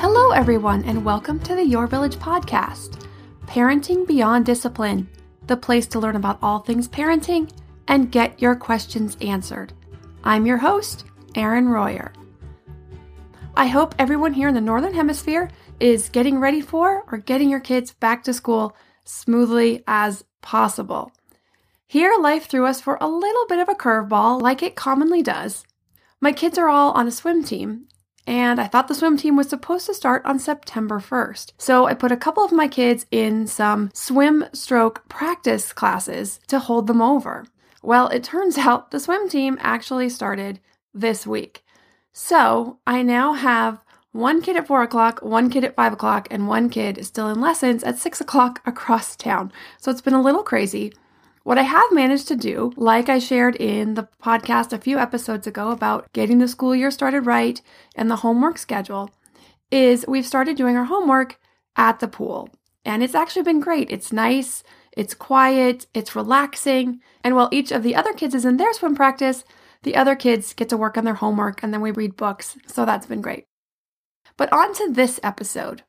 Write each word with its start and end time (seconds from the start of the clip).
Hello, 0.00 0.30
everyone, 0.30 0.84
and 0.84 1.04
welcome 1.04 1.40
to 1.40 1.56
the 1.56 1.64
Your 1.64 1.88
Village 1.88 2.14
podcast 2.18 3.04
Parenting 3.46 4.06
Beyond 4.06 4.46
Discipline, 4.46 5.08
the 5.48 5.56
place 5.56 5.88
to 5.88 5.98
learn 5.98 6.14
about 6.14 6.38
all 6.40 6.60
things 6.60 6.86
parenting 6.86 7.50
and 7.88 8.12
get 8.12 8.40
your 8.40 8.54
questions 8.54 9.16
answered. 9.20 9.72
I'm 10.22 10.46
your 10.46 10.58
host, 10.58 11.04
Erin 11.34 11.68
Royer. 11.68 12.12
I 13.56 13.66
hope 13.66 13.96
everyone 13.98 14.32
here 14.32 14.46
in 14.46 14.54
the 14.54 14.60
Northern 14.60 14.94
Hemisphere 14.94 15.50
is 15.80 16.10
getting 16.10 16.38
ready 16.38 16.60
for 16.60 17.02
or 17.10 17.18
getting 17.18 17.50
your 17.50 17.58
kids 17.58 17.92
back 17.92 18.22
to 18.22 18.32
school 18.32 18.76
smoothly 19.04 19.82
as 19.88 20.22
possible. 20.42 21.10
Here, 21.88 22.14
life 22.20 22.46
threw 22.46 22.66
us 22.66 22.80
for 22.80 22.98
a 23.00 23.08
little 23.08 23.46
bit 23.48 23.58
of 23.58 23.68
a 23.68 23.74
curveball, 23.74 24.40
like 24.40 24.62
it 24.62 24.76
commonly 24.76 25.24
does. 25.24 25.64
My 26.20 26.30
kids 26.30 26.56
are 26.56 26.68
all 26.68 26.92
on 26.92 27.08
a 27.08 27.10
swim 27.10 27.42
team, 27.42 27.88
and 28.28 28.60
I 28.60 28.66
thought 28.66 28.88
the 28.88 28.94
swim 28.94 29.16
team 29.16 29.36
was 29.36 29.48
supposed 29.48 29.86
to 29.86 29.94
start 29.94 30.22
on 30.26 30.38
September 30.38 31.00
1st. 31.00 31.52
So 31.56 31.86
I 31.86 31.94
put 31.94 32.12
a 32.12 32.16
couple 32.16 32.44
of 32.44 32.52
my 32.52 32.68
kids 32.68 33.06
in 33.10 33.46
some 33.46 33.90
swim 33.94 34.44
stroke 34.52 35.08
practice 35.08 35.72
classes 35.72 36.38
to 36.48 36.58
hold 36.58 36.88
them 36.88 37.00
over. 37.00 37.46
Well, 37.82 38.08
it 38.08 38.22
turns 38.22 38.58
out 38.66 38.90
the 38.90 39.00
swim 39.00 39.30
team 39.30 39.56
actually 39.62 40.10
started 40.10 40.60
this 40.92 41.26
week. 41.26 41.64
So 42.12 42.78
I 42.86 43.00
now 43.02 43.32
have 43.32 43.82
one 44.12 44.42
kid 44.42 44.56
at 44.56 44.66
four 44.66 44.82
o'clock, 44.82 45.20
one 45.22 45.48
kid 45.48 45.64
at 45.64 45.74
five 45.74 45.94
o'clock, 45.94 46.28
and 46.30 46.48
one 46.48 46.68
kid 46.68 47.02
still 47.06 47.30
in 47.30 47.40
lessons 47.40 47.82
at 47.82 47.96
six 47.98 48.20
o'clock 48.20 48.60
across 48.66 49.16
town. 49.16 49.50
So 49.78 49.90
it's 49.90 50.02
been 50.02 50.12
a 50.12 50.20
little 50.20 50.42
crazy. 50.42 50.92
What 51.48 51.56
I 51.56 51.62
have 51.62 51.92
managed 51.92 52.28
to 52.28 52.36
do, 52.36 52.74
like 52.76 53.08
I 53.08 53.18
shared 53.18 53.56
in 53.56 53.94
the 53.94 54.06
podcast 54.22 54.74
a 54.74 54.78
few 54.78 54.98
episodes 54.98 55.46
ago 55.46 55.70
about 55.70 56.12
getting 56.12 56.40
the 56.40 56.46
school 56.46 56.74
year 56.76 56.90
started 56.90 57.22
right 57.22 57.58
and 57.96 58.10
the 58.10 58.16
homework 58.16 58.58
schedule, 58.58 59.08
is 59.70 60.04
we've 60.06 60.26
started 60.26 60.58
doing 60.58 60.76
our 60.76 60.84
homework 60.84 61.40
at 61.74 62.00
the 62.00 62.06
pool. 62.06 62.50
And 62.84 63.02
it's 63.02 63.14
actually 63.14 63.44
been 63.44 63.60
great. 63.60 63.90
It's 63.90 64.12
nice, 64.12 64.62
it's 64.92 65.14
quiet, 65.14 65.86
it's 65.94 66.14
relaxing. 66.14 67.00
And 67.24 67.34
while 67.34 67.48
each 67.50 67.72
of 67.72 67.82
the 67.82 67.96
other 67.96 68.12
kids 68.12 68.34
is 68.34 68.44
in 68.44 68.58
their 68.58 68.74
swim 68.74 68.94
practice, 68.94 69.42
the 69.84 69.96
other 69.96 70.16
kids 70.16 70.52
get 70.52 70.68
to 70.68 70.76
work 70.76 70.98
on 70.98 71.06
their 71.06 71.14
homework 71.14 71.62
and 71.62 71.72
then 71.72 71.80
we 71.80 71.92
read 71.92 72.14
books, 72.14 72.58
so 72.66 72.84
that's 72.84 73.06
been 73.06 73.22
great. 73.22 73.46
But 74.36 74.52
on 74.52 74.74
to 74.74 74.92
this 74.92 75.18
episode. 75.22 75.82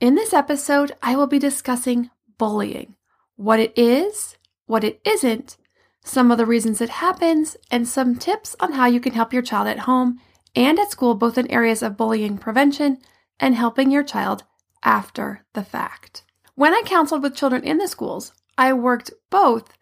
In 0.00 0.14
this 0.14 0.32
episode, 0.32 0.92
I 1.02 1.14
will 1.14 1.26
be 1.26 1.38
discussing 1.38 2.08
bullying 2.38 2.94
what 3.36 3.60
it 3.60 3.76
is, 3.76 4.38
what 4.66 4.84
it 4.84 5.00
isn't, 5.04 5.56
some 6.04 6.30
of 6.30 6.38
the 6.38 6.46
reasons 6.46 6.80
it 6.80 6.88
happens, 6.88 7.56
and 7.70 7.86
some 7.86 8.16
tips 8.16 8.56
on 8.60 8.72
how 8.72 8.86
you 8.86 9.00
can 9.00 9.12
help 9.12 9.32
your 9.32 9.42
child 9.42 9.68
at 9.68 9.80
home 9.80 10.18
and 10.54 10.78
at 10.78 10.90
school, 10.90 11.14
both 11.14 11.38
in 11.38 11.50
areas 11.50 11.82
of 11.82 11.96
bullying 11.96 12.38
prevention 12.38 12.98
and 13.38 13.54
helping 13.54 13.90
your 13.90 14.02
child 14.02 14.44
after 14.82 15.44
the 15.54 15.64
fact. 15.64 16.24
When 16.54 16.74
I 16.74 16.82
counseled 16.84 17.22
with 17.22 17.36
children 17.36 17.64
in 17.64 17.78
the 17.78 17.88
schools, 17.88 18.32
I 18.58 18.72
worked 18.72 19.10
both 19.30 19.72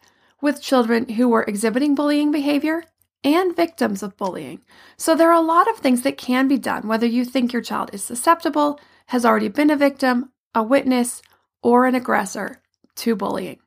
with 0.41 0.61
children 0.61 1.09
who 1.09 1.27
were 1.27 1.43
exhibiting 1.43 1.95
bullying 1.95 2.31
behavior 2.31 2.83
and 3.23 3.55
victims 3.55 4.01
of 4.01 4.17
bullying. 4.17 4.61
So 4.97 5.15
there 5.15 5.29
are 5.29 5.41
a 5.41 5.45
lot 5.45 5.69
of 5.69 5.77
things 5.77 6.01
that 6.03 6.17
can 6.17 6.47
be 6.47 6.57
done, 6.57 6.87
whether 6.87 7.05
you 7.05 7.25
think 7.25 7.53
your 7.53 7.61
child 7.61 7.91
is 7.93 8.03
susceptible, 8.03 8.79
has 9.07 9.25
already 9.25 9.49
been 9.49 9.69
a 9.69 9.75
victim, 9.75 10.31
a 10.55 10.63
witness, 10.63 11.21
or 11.61 11.85
an 11.85 11.95
aggressor 11.95 12.61
to 12.95 13.15
bullying. 13.15 13.59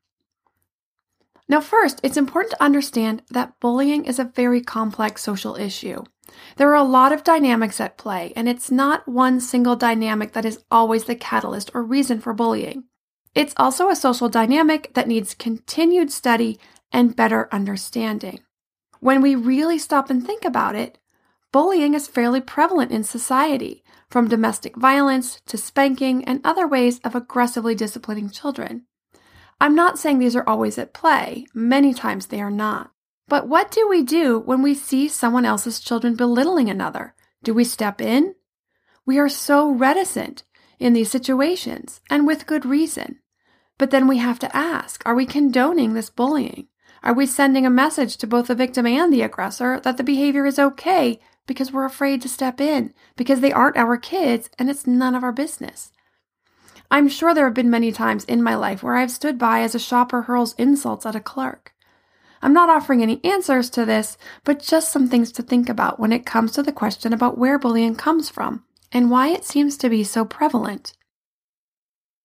Now, 1.49 1.61
first, 1.61 2.01
it's 2.03 2.17
important 2.17 2.53
to 2.53 2.63
understand 2.63 3.23
that 3.31 3.61
bullying 3.61 4.07
is 4.07 4.19
a 4.19 4.25
very 4.25 4.63
complex 4.63 5.23
social 5.23 5.57
issue. 5.57 6.03
There 6.57 6.71
are 6.71 6.75
a 6.75 6.83
lot 6.83 7.13
of 7.13 7.23
dynamics 7.23 7.81
at 7.81 7.99
play, 7.99 8.33
and 8.35 8.49
it's 8.49 8.71
not 8.71 9.07
one 9.07 9.41
single 9.41 9.77
dynamic 9.77 10.33
that 10.33 10.47
is 10.47 10.65
always 10.71 11.05
the 11.05 11.15
catalyst 11.15 11.71
or 11.75 11.83
reason 11.83 12.21
for 12.21 12.33
bullying. 12.33 12.85
It's 13.35 13.55
also 13.57 13.91
a 13.91 13.97
social 13.97 14.29
dynamic 14.29 14.95
that 14.95 15.09
needs 15.09 15.35
continued 15.35 16.11
study 16.11 16.59
and 16.93 17.17
better 17.17 17.49
understanding. 17.53 18.41
When 19.01 19.21
we 19.21 19.35
really 19.35 19.79
stop 19.79 20.09
and 20.09 20.25
think 20.25 20.45
about 20.45 20.77
it, 20.77 20.99
bullying 21.53 21.93
is 21.93 22.09
fairly 22.09 22.41
prevalent 22.41 22.91
in 22.91 23.05
society, 23.05 23.85
from 24.09 24.29
domestic 24.29 24.77
violence 24.77 25.41
to 25.47 25.59
spanking 25.59 26.25
and 26.25 26.41
other 26.45 26.67
ways 26.67 27.01
of 27.01 27.15
aggressively 27.15 27.75
disciplining 27.75 28.31
children. 28.31 28.87
I'm 29.61 29.75
not 29.75 29.99
saying 29.99 30.19
these 30.19 30.37
are 30.37 30.49
always 30.49 30.79
at 30.79 30.93
play, 30.93 31.47
many 31.55 31.95
times 31.95 32.27
they 32.27 32.41
are 32.41 32.51
not. 32.51 32.91
But 33.29 33.49
what 33.49 33.71
do 33.71 33.89
we 33.89 34.03
do 34.03 34.39
when 34.39 34.63
we 34.63 34.75
see 34.75 35.09
someone 35.09 35.47
else's 35.47 35.81
children 35.81 36.15
belittling 36.15 36.69
another? 36.69 37.15
Do 37.43 37.55
we 37.55 37.65
step 37.65 38.01
in? 38.01 38.35
We 39.07 39.19
are 39.19 39.29
so 39.29 39.71
reticent 39.71 40.43
in 40.79 40.93
these 40.93 41.11
situations, 41.11 42.01
and 42.11 42.27
with 42.27 42.47
good 42.47 42.67
reason. 42.67 43.21
But 43.79 43.91
then 43.91 44.07
we 44.07 44.19
have 44.19 44.39
to 44.41 44.57
ask 44.57 45.03
are 45.07 45.15
we 45.15 45.27
condoning 45.27 45.95
this 45.95 46.11
bullying? 46.11 46.69
Are 47.03 47.13
we 47.13 47.27
sending 47.27 47.67
a 47.67 47.71
message 47.71 48.17
to 48.19 48.27
both 48.27 48.47
the 48.47 48.55
victim 48.55 48.87
and 48.87 49.13
the 49.13 49.23
aggressor 49.23 49.81
that 49.81 49.99
the 49.99 50.05
behavior 50.05 50.47
is 50.47 50.59
okay 50.59 51.21
because 51.47 51.71
we're 51.71 51.85
afraid 51.85 52.23
to 52.23 52.29
step 52.29 52.61
in, 52.61 52.95
because 53.17 53.41
they 53.41 53.53
aren't 53.53 53.77
our 53.77 53.99
kids 53.99 54.49
and 54.59 54.71
it's 54.71 54.87
none 54.87 55.15
of 55.15 55.23
our 55.23 55.33
business? 55.33 55.93
I'm 56.91 57.09
sure 57.09 57.35
there 57.35 57.47
have 57.47 57.55
been 57.55 57.71
many 57.71 57.93
times 57.93 58.25
in 58.25 58.43
my 58.43 58.55
life 58.55 58.83
where 58.83 58.97
I've 58.97 59.11
stood 59.11 59.39
by 59.39 59.61
as 59.61 59.75
a 59.75 59.79
shopper 59.79 60.23
hurls 60.23 60.55
insults 60.55 61.07
at 61.07 61.17
a 61.17 61.21
clerk. 61.21 61.75
I'm 62.43 62.53
not 62.53 62.69
offering 62.69 63.03
any 63.03 63.25
answers 63.25 63.71
to 63.71 63.85
this, 63.85 64.19
but 64.45 64.63
just 64.63 64.93
some 64.93 65.09
things 65.09 65.33
to 65.33 65.43
think 65.43 65.69
about 65.69 65.99
when 65.99 66.13
it 66.13 66.27
comes 66.27 66.53
to 66.53 66.63
the 66.63 66.73
question 66.73 67.13
about 67.13 67.39
where 67.39 67.59
bullying 67.59 67.95
comes 67.95 68.29
from 68.29 68.65
and 68.93 69.11
why 69.11 69.29
it 69.29 69.45
seems 69.45 69.77
to 69.79 69.89
be 69.89 70.05
so 70.05 70.25
prevalent. 70.25 70.93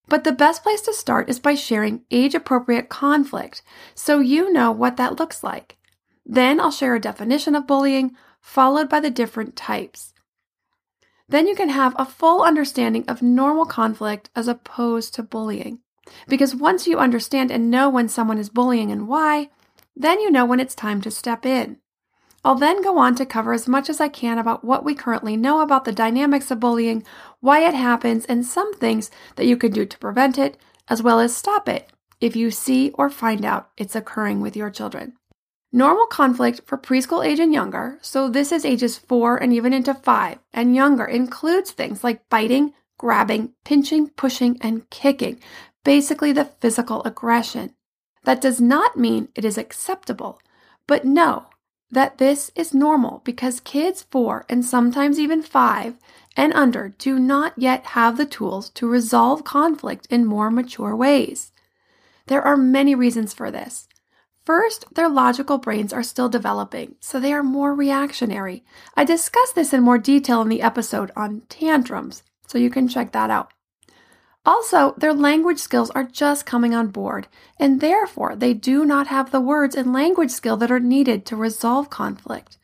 But 0.08 0.24
the 0.24 0.32
best 0.32 0.62
place 0.62 0.82
to 0.82 0.92
start 0.92 1.30
is 1.30 1.38
by 1.38 1.54
sharing 1.54 2.02
age 2.10 2.34
appropriate 2.34 2.88
conflict 2.88 3.62
so 3.94 4.18
you 4.18 4.52
know 4.52 4.72
what 4.72 4.96
that 4.98 5.18
looks 5.18 5.42
like. 5.42 5.78
Then 6.26 6.60
I'll 6.60 6.70
share 6.70 6.94
a 6.94 7.00
definition 7.00 7.54
of 7.54 7.66
bullying, 7.66 8.14
followed 8.40 8.88
by 8.88 9.00
the 9.00 9.10
different 9.10 9.56
types. 9.56 10.12
Then 11.30 11.46
you 11.46 11.54
can 11.54 11.68
have 11.68 11.94
a 11.96 12.04
full 12.04 12.42
understanding 12.42 13.04
of 13.06 13.22
normal 13.22 13.64
conflict 13.64 14.30
as 14.34 14.48
opposed 14.48 15.14
to 15.14 15.22
bullying. 15.22 15.78
Because 16.28 16.56
once 16.56 16.88
you 16.88 16.98
understand 16.98 17.52
and 17.52 17.70
know 17.70 17.88
when 17.88 18.08
someone 18.08 18.38
is 18.38 18.50
bullying 18.50 18.90
and 18.90 19.06
why, 19.06 19.50
then 19.94 20.20
you 20.20 20.30
know 20.30 20.44
when 20.44 20.58
it's 20.58 20.74
time 20.74 21.00
to 21.02 21.10
step 21.10 21.46
in. 21.46 21.78
I'll 22.44 22.56
then 22.56 22.82
go 22.82 22.98
on 22.98 23.14
to 23.16 23.26
cover 23.26 23.52
as 23.52 23.68
much 23.68 23.88
as 23.88 24.00
I 24.00 24.08
can 24.08 24.38
about 24.38 24.64
what 24.64 24.84
we 24.84 24.94
currently 24.94 25.36
know 25.36 25.60
about 25.60 25.84
the 25.84 25.92
dynamics 25.92 26.50
of 26.50 26.58
bullying, 26.58 27.04
why 27.38 27.60
it 27.60 27.74
happens, 27.74 28.24
and 28.24 28.44
some 28.44 28.74
things 28.74 29.10
that 29.36 29.46
you 29.46 29.56
can 29.56 29.70
do 29.72 29.84
to 29.84 29.98
prevent 29.98 30.38
it, 30.38 30.56
as 30.88 31.02
well 31.02 31.20
as 31.20 31.36
stop 31.36 31.68
it 31.68 31.90
if 32.20 32.34
you 32.34 32.50
see 32.50 32.90
or 32.94 33.08
find 33.08 33.44
out 33.44 33.70
it's 33.76 33.94
occurring 33.94 34.40
with 34.40 34.56
your 34.56 34.70
children. 34.70 35.12
Normal 35.72 36.06
conflict 36.06 36.62
for 36.66 36.76
preschool 36.76 37.24
age 37.24 37.38
and 37.38 37.52
younger, 37.52 37.98
so 38.02 38.28
this 38.28 38.50
is 38.50 38.64
ages 38.64 38.98
4 38.98 39.36
and 39.36 39.52
even 39.52 39.72
into 39.72 39.94
5 39.94 40.38
and 40.52 40.74
younger, 40.74 41.04
includes 41.04 41.70
things 41.70 42.02
like 42.02 42.28
biting, 42.28 42.72
grabbing, 42.98 43.52
pinching, 43.64 44.08
pushing, 44.08 44.58
and 44.60 44.90
kicking, 44.90 45.40
basically 45.84 46.32
the 46.32 46.46
physical 46.60 47.04
aggression. 47.04 47.72
That 48.24 48.40
does 48.40 48.60
not 48.60 48.96
mean 48.96 49.28
it 49.36 49.44
is 49.44 49.56
acceptable, 49.56 50.40
but 50.88 51.04
know 51.04 51.46
that 51.90 52.18
this 52.18 52.50
is 52.56 52.74
normal 52.74 53.22
because 53.24 53.60
kids 53.60 54.02
4 54.10 54.46
and 54.48 54.64
sometimes 54.64 55.20
even 55.20 55.40
5 55.40 55.96
and 56.36 56.52
under 56.52 56.88
do 56.98 57.18
not 57.18 57.52
yet 57.56 57.86
have 57.86 58.16
the 58.16 58.26
tools 58.26 58.70
to 58.70 58.88
resolve 58.88 59.44
conflict 59.44 60.06
in 60.10 60.24
more 60.24 60.50
mature 60.50 60.96
ways. 60.96 61.52
There 62.26 62.42
are 62.42 62.56
many 62.56 62.94
reasons 62.94 63.32
for 63.32 63.50
this. 63.50 63.88
First, 64.44 64.86
their 64.94 65.08
logical 65.08 65.58
brains 65.58 65.92
are 65.92 66.02
still 66.02 66.28
developing, 66.28 66.96
so 67.00 67.20
they 67.20 67.32
are 67.32 67.42
more 67.42 67.74
reactionary. 67.74 68.64
I 68.96 69.04
discuss 69.04 69.52
this 69.52 69.72
in 69.72 69.82
more 69.82 69.98
detail 69.98 70.40
in 70.40 70.48
the 70.48 70.62
episode 70.62 71.10
on 71.14 71.42
tantrums, 71.48 72.22
so 72.46 72.58
you 72.58 72.70
can 72.70 72.88
check 72.88 73.12
that 73.12 73.30
out. 73.30 73.52
Also, 74.46 74.94
their 74.96 75.12
language 75.12 75.58
skills 75.58 75.90
are 75.90 76.04
just 76.04 76.46
coming 76.46 76.74
on 76.74 76.88
board, 76.88 77.28
and 77.58 77.80
therefore 77.80 78.34
they 78.34 78.54
do 78.54 78.86
not 78.86 79.08
have 79.08 79.30
the 79.30 79.40
words 79.40 79.76
and 79.76 79.92
language 79.92 80.30
skill 80.30 80.56
that 80.56 80.70
are 80.70 80.80
needed 80.80 81.26
to 81.26 81.36
resolve 81.36 81.90
conflict. 81.90 82.56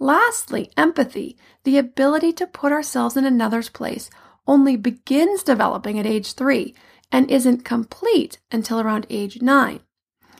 Lastly, 0.00 0.70
empathy, 0.76 1.38
the 1.62 1.78
ability 1.78 2.32
to 2.34 2.46
put 2.46 2.72
ourselves 2.72 3.16
in 3.16 3.24
another's 3.24 3.68
place, 3.68 4.10
only 4.46 4.76
begins 4.76 5.42
developing 5.42 5.98
at 5.98 6.06
age 6.06 6.34
three 6.34 6.74
and 7.12 7.30
isn't 7.30 7.64
complete 7.64 8.38
until 8.50 8.80
around 8.80 9.06
age 9.08 9.40
nine. 9.40 9.80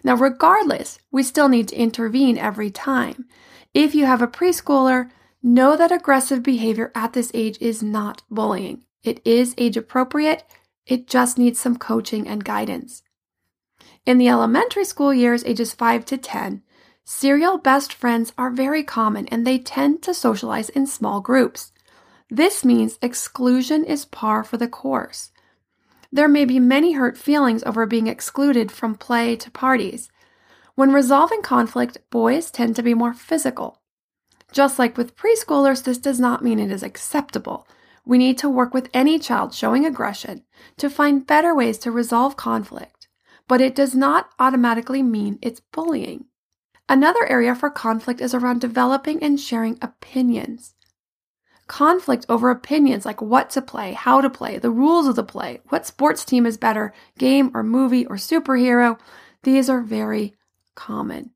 Now, 0.06 0.14
regardless, 0.14 1.00
we 1.10 1.24
still 1.24 1.48
need 1.48 1.66
to 1.66 1.76
intervene 1.76 2.38
every 2.38 2.70
time. 2.70 3.26
If 3.74 3.92
you 3.92 4.06
have 4.06 4.22
a 4.22 4.28
preschooler, 4.28 5.10
know 5.42 5.76
that 5.76 5.90
aggressive 5.90 6.44
behavior 6.44 6.92
at 6.94 7.12
this 7.12 7.32
age 7.34 7.58
is 7.60 7.82
not 7.82 8.22
bullying. 8.30 8.84
It 9.02 9.20
is 9.24 9.52
age 9.58 9.76
appropriate, 9.76 10.44
it 10.86 11.08
just 11.08 11.38
needs 11.38 11.58
some 11.58 11.76
coaching 11.76 12.28
and 12.28 12.44
guidance. 12.44 13.02
In 14.06 14.18
the 14.18 14.28
elementary 14.28 14.84
school 14.84 15.12
years, 15.12 15.42
ages 15.42 15.74
5 15.74 16.04
to 16.04 16.16
10, 16.16 16.62
serial 17.04 17.58
best 17.58 17.92
friends 17.92 18.32
are 18.38 18.50
very 18.50 18.84
common 18.84 19.26
and 19.26 19.44
they 19.44 19.58
tend 19.58 20.04
to 20.04 20.14
socialize 20.14 20.68
in 20.68 20.86
small 20.86 21.20
groups. 21.20 21.72
This 22.30 22.64
means 22.64 22.96
exclusion 23.02 23.82
is 23.82 24.04
par 24.04 24.44
for 24.44 24.56
the 24.56 24.68
course. 24.68 25.32
There 26.12 26.28
may 26.28 26.44
be 26.44 26.58
many 26.60 26.92
hurt 26.92 27.18
feelings 27.18 27.62
over 27.64 27.86
being 27.86 28.06
excluded 28.06 28.70
from 28.70 28.94
play 28.94 29.36
to 29.36 29.50
parties. 29.50 30.10
When 30.74 30.92
resolving 30.92 31.42
conflict, 31.42 31.98
boys 32.10 32.50
tend 32.50 32.76
to 32.76 32.82
be 32.82 32.94
more 32.94 33.14
physical. 33.14 33.80
Just 34.52 34.78
like 34.78 34.96
with 34.96 35.16
preschoolers, 35.16 35.84
this 35.84 35.98
does 35.98 36.20
not 36.20 36.44
mean 36.44 36.58
it 36.58 36.70
is 36.70 36.82
acceptable. 36.82 37.66
We 38.04 38.18
need 38.18 38.38
to 38.38 38.48
work 38.48 38.72
with 38.72 38.88
any 38.94 39.18
child 39.18 39.52
showing 39.52 39.84
aggression 39.84 40.44
to 40.76 40.88
find 40.88 41.26
better 41.26 41.54
ways 41.54 41.78
to 41.78 41.90
resolve 41.90 42.36
conflict 42.36 42.96
but 43.48 43.60
it 43.60 43.74
does 43.74 43.94
not 43.94 44.30
automatically 44.38 45.02
mean 45.02 45.38
it's 45.40 45.60
bullying. 45.60 46.26
Another 46.88 47.26
area 47.26 47.54
for 47.54 47.70
conflict 47.70 48.20
is 48.20 48.34
around 48.34 48.60
developing 48.60 49.22
and 49.22 49.40
sharing 49.40 49.78
opinions. 49.82 50.74
Conflict 51.66 52.24
over 52.28 52.50
opinions 52.50 53.04
like 53.04 53.20
what 53.20 53.50
to 53.50 53.62
play, 53.62 53.92
how 53.92 54.20
to 54.20 54.30
play, 54.30 54.58
the 54.58 54.70
rules 54.70 55.08
of 55.08 55.16
the 55.16 55.24
play, 55.24 55.60
what 55.68 55.86
sports 55.86 56.24
team 56.24 56.46
is 56.46 56.56
better, 56.56 56.92
game 57.18 57.50
or 57.54 57.62
movie 57.62 58.06
or 58.06 58.16
superhero, 58.16 58.98
these 59.42 59.68
are 59.68 59.80
very 59.80 60.34
common. 60.74 61.30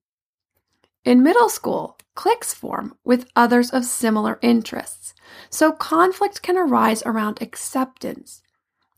In 1.05 1.23
middle 1.23 1.49
school, 1.49 1.99
cliques 2.15 2.53
form 2.55 2.95
with 3.05 3.29
others 3.35 3.71
of 3.71 3.85
similar 3.85 4.39
interests, 4.43 5.15
so 5.49 5.73
conflict 5.73 6.43
can 6.43 6.57
arise 6.57 7.03
around 7.05 7.41
acceptance. 7.41 8.40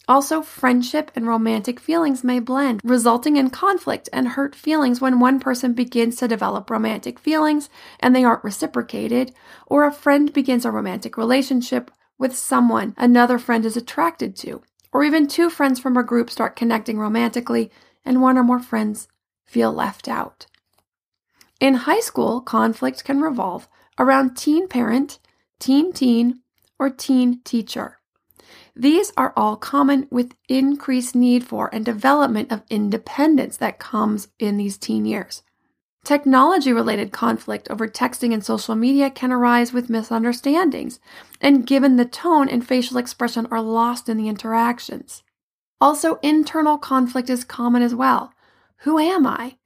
Also, 0.09 0.43
friendship 0.43 1.13
and 1.15 1.27
romantic 1.29 1.79
feelings 1.79 2.25
may 2.25 2.41
blend, 2.41 2.81
resulting 2.83 3.37
in 3.37 3.51
conflict 3.51 4.09
and 4.13 4.29
hurt 4.29 4.55
feelings 4.55 5.01
when 5.01 5.21
one 5.21 5.39
person 5.39 5.73
begins 5.73 6.17
to 6.17 6.27
develop 6.27 6.71
romantic 6.71 7.19
feelings 7.19 7.71
and 8.01 8.15
they 8.15 8.25
aren't 8.25 8.43
reciprocated, 8.43 9.33
or 9.67 9.85
a 9.85 9.93
friend 9.93 10.33
begins 10.33 10.65
a 10.65 10.73
romantic 10.73 11.17
relationship 11.17 11.91
with 12.19 12.37
someone 12.37 12.95
another 12.97 13.39
friend 13.39 13.65
is 13.65 13.77
attracted 13.77 14.35
to, 14.35 14.61
or 14.93 15.05
even 15.05 15.29
two 15.29 15.49
friends 15.49 15.79
from 15.79 15.97
a 15.97 16.03
group 16.03 16.31
start 16.31 16.57
connecting 16.57 16.99
romantically 16.99 17.71
and 18.05 18.21
one 18.21 18.37
or 18.37 18.43
more 18.43 18.61
friends 18.61 19.07
feel 19.45 19.73
left 19.73 20.09
out. 20.09 20.47
In 21.61 21.75
high 21.75 22.01
school, 22.01 22.41
conflict 22.41 23.05
can 23.05 23.21
revolve 23.21 23.69
around 23.99 24.37
teen 24.37 24.67
parent, 24.67 25.21
teen 25.61 25.93
teen, 25.93 26.41
or 26.77 26.91
teen 26.91 27.41
teacher. 27.45 28.01
These 28.75 29.13
are 29.17 29.35
all 29.37 29.57
common 29.57 30.09
with 30.11 30.35
increased 30.49 31.15
need 31.15 31.45
for 31.45 31.69
and 31.75 31.85
development 31.85 32.51
of 32.51 32.63
independence 32.71 33.57
that 33.59 33.79
comes 33.79 34.29
in 34.39 34.57
these 34.57 34.79
teen 34.79 35.05
years. 35.05 35.43
Technology 36.05 36.73
related 36.73 37.13
conflict 37.13 37.71
over 37.71 37.87
texting 37.87 38.33
and 38.33 38.45
social 38.45 38.75
media 38.75 39.09
can 39.09 39.31
arise 39.31 39.73
with 39.73 39.91
misunderstandings, 39.91 40.99
and 41.41 41.67
given 41.67 41.97
the 41.97 42.05
tone 42.05 42.49
and 42.49 42.67
facial 42.67 42.97
expression 42.97 43.47
are 43.51 43.63
lost 43.63 44.09
in 44.09 44.17
the 44.17 44.29
interactions. 44.29 45.23
Also, 45.81 46.19
internal 46.23 46.79
conflict 46.79 47.31
is 47.31 47.45
common 47.45 47.83
as 47.83 47.95
well. 47.95 48.33
Who 48.79 48.99
am 48.99 49.27
I? 49.27 49.59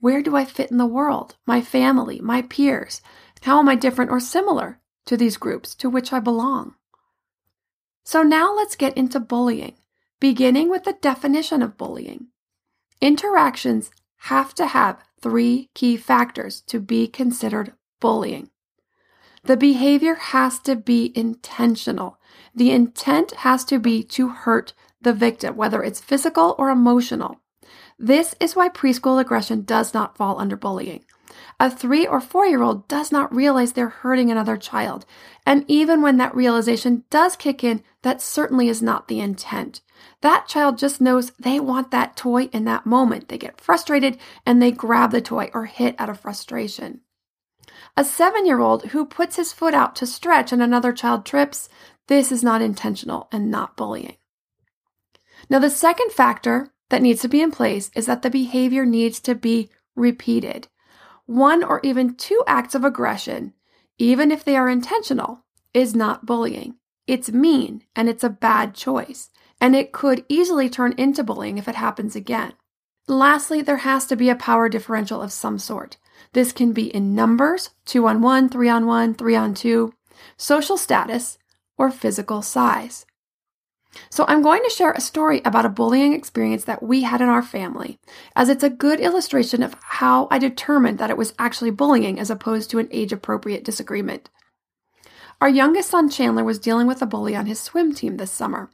Where 0.00 0.22
do 0.22 0.34
I 0.34 0.44
fit 0.44 0.70
in 0.70 0.78
the 0.78 0.86
world? 0.86 1.36
My 1.46 1.60
family, 1.60 2.20
my 2.20 2.42
peers? 2.42 3.00
How 3.42 3.58
am 3.60 3.68
I 3.68 3.74
different 3.74 4.10
or 4.10 4.20
similar 4.20 4.80
to 5.06 5.16
these 5.16 5.36
groups 5.36 5.74
to 5.76 5.90
which 5.90 6.12
I 6.12 6.18
belong? 6.18 6.74
So 8.04 8.22
now 8.22 8.54
let's 8.54 8.76
get 8.76 8.96
into 8.96 9.18
bullying, 9.18 9.74
beginning 10.20 10.68
with 10.68 10.84
the 10.84 10.96
definition 11.00 11.62
of 11.62 11.78
bullying. 11.78 12.28
Interactions 13.00 13.90
have 14.16 14.54
to 14.54 14.66
have 14.66 15.02
three 15.20 15.70
key 15.74 15.96
factors 15.96 16.60
to 16.62 16.80
be 16.80 17.08
considered 17.08 17.72
bullying. 18.00 18.50
The 19.44 19.56
behavior 19.56 20.14
has 20.14 20.58
to 20.60 20.76
be 20.76 21.12
intentional. 21.14 22.18
The 22.54 22.70
intent 22.70 23.32
has 23.36 23.64
to 23.66 23.78
be 23.78 24.02
to 24.04 24.28
hurt 24.28 24.74
the 25.00 25.12
victim, 25.12 25.56
whether 25.56 25.82
it's 25.82 26.00
physical 26.00 26.54
or 26.58 26.70
emotional. 26.70 27.40
This 27.98 28.34
is 28.40 28.56
why 28.56 28.68
preschool 28.68 29.20
aggression 29.20 29.62
does 29.62 29.92
not 29.94 30.16
fall 30.16 30.40
under 30.40 30.56
bullying. 30.56 31.04
A 31.60 31.70
three 31.70 32.06
or 32.06 32.20
four 32.20 32.46
year 32.46 32.62
old 32.62 32.88
does 32.88 33.12
not 33.12 33.34
realize 33.34 33.72
they're 33.72 33.88
hurting 33.88 34.30
another 34.30 34.56
child. 34.56 35.06
And 35.46 35.64
even 35.68 36.02
when 36.02 36.16
that 36.16 36.34
realization 36.34 37.04
does 37.10 37.36
kick 37.36 37.62
in, 37.62 37.82
that 38.02 38.20
certainly 38.20 38.68
is 38.68 38.82
not 38.82 39.08
the 39.08 39.20
intent. 39.20 39.80
That 40.20 40.48
child 40.48 40.78
just 40.78 41.00
knows 41.00 41.30
they 41.32 41.60
want 41.60 41.90
that 41.90 42.16
toy 42.16 42.44
in 42.52 42.64
that 42.64 42.86
moment. 42.86 43.28
They 43.28 43.38
get 43.38 43.60
frustrated 43.60 44.18
and 44.44 44.60
they 44.60 44.72
grab 44.72 45.10
the 45.10 45.20
toy 45.20 45.50
or 45.54 45.66
hit 45.66 45.94
out 45.98 46.10
of 46.10 46.20
frustration. 46.20 47.00
A 47.96 48.04
seven 48.04 48.46
year 48.46 48.60
old 48.60 48.86
who 48.86 49.06
puts 49.06 49.36
his 49.36 49.52
foot 49.52 49.74
out 49.74 49.94
to 49.96 50.06
stretch 50.06 50.52
and 50.52 50.62
another 50.62 50.92
child 50.92 51.24
trips, 51.24 51.68
this 52.08 52.32
is 52.32 52.42
not 52.42 52.62
intentional 52.62 53.28
and 53.30 53.50
not 53.50 53.76
bullying. 53.76 54.16
Now, 55.48 55.58
the 55.58 55.70
second 55.70 56.10
factor 56.10 56.72
that 56.90 57.02
needs 57.02 57.20
to 57.22 57.28
be 57.28 57.40
in 57.40 57.50
place 57.50 57.90
is 57.94 58.06
that 58.06 58.22
the 58.22 58.30
behavior 58.30 58.84
needs 58.84 59.20
to 59.20 59.34
be 59.34 59.70
repeated 59.94 60.68
one 61.26 61.62
or 61.64 61.80
even 61.82 62.14
two 62.14 62.42
acts 62.46 62.74
of 62.74 62.84
aggression, 62.84 63.54
even 63.98 64.30
if 64.30 64.44
they 64.44 64.56
are 64.56 64.68
intentional, 64.68 65.44
is 65.72 65.94
not 65.94 66.26
bullying. 66.26 66.76
It's 67.06 67.30
mean 67.30 67.82
and 67.94 68.08
it's 68.08 68.24
a 68.24 68.30
bad 68.30 68.74
choice, 68.74 69.30
and 69.60 69.74
it 69.76 69.92
could 69.92 70.24
easily 70.28 70.68
turn 70.68 70.94
into 70.96 71.22
bullying 71.22 71.58
if 71.58 71.68
it 71.68 71.74
happens 71.74 72.16
again. 72.16 72.54
Lastly, 73.06 73.60
there 73.60 73.78
has 73.78 74.06
to 74.06 74.16
be 74.16 74.30
a 74.30 74.34
power 74.34 74.68
differential 74.68 75.20
of 75.20 75.32
some 75.32 75.58
sort. 75.58 75.98
This 76.32 76.52
can 76.52 76.72
be 76.72 76.94
in 76.94 77.14
numbers, 77.14 77.70
two 77.84 78.06
on 78.06 78.22
one, 78.22 78.48
three 78.48 78.68
on 78.68 78.86
one, 78.86 79.14
three 79.14 79.36
on 79.36 79.54
two, 79.54 79.92
social 80.36 80.76
status, 80.76 81.38
or 81.76 81.90
physical 81.90 82.40
size. 82.40 83.04
So, 84.10 84.24
I'm 84.28 84.42
going 84.42 84.62
to 84.62 84.70
share 84.70 84.92
a 84.92 85.00
story 85.00 85.40
about 85.44 85.66
a 85.66 85.68
bullying 85.68 86.12
experience 86.12 86.64
that 86.64 86.82
we 86.82 87.02
had 87.02 87.20
in 87.20 87.28
our 87.28 87.42
family, 87.42 87.98
as 88.34 88.48
it's 88.48 88.64
a 88.64 88.70
good 88.70 89.00
illustration 89.00 89.62
of 89.62 89.76
how 89.80 90.28
I 90.30 90.38
determined 90.38 90.98
that 90.98 91.10
it 91.10 91.16
was 91.16 91.34
actually 91.38 91.70
bullying 91.70 92.18
as 92.18 92.30
opposed 92.30 92.70
to 92.70 92.78
an 92.78 92.88
age 92.90 93.12
appropriate 93.12 93.64
disagreement. 93.64 94.30
Our 95.40 95.48
youngest 95.48 95.90
son, 95.90 96.08
Chandler, 96.08 96.44
was 96.44 96.58
dealing 96.58 96.86
with 96.86 97.02
a 97.02 97.06
bully 97.06 97.36
on 97.36 97.46
his 97.46 97.60
swim 97.60 97.94
team 97.94 98.16
this 98.16 98.30
summer. 98.30 98.70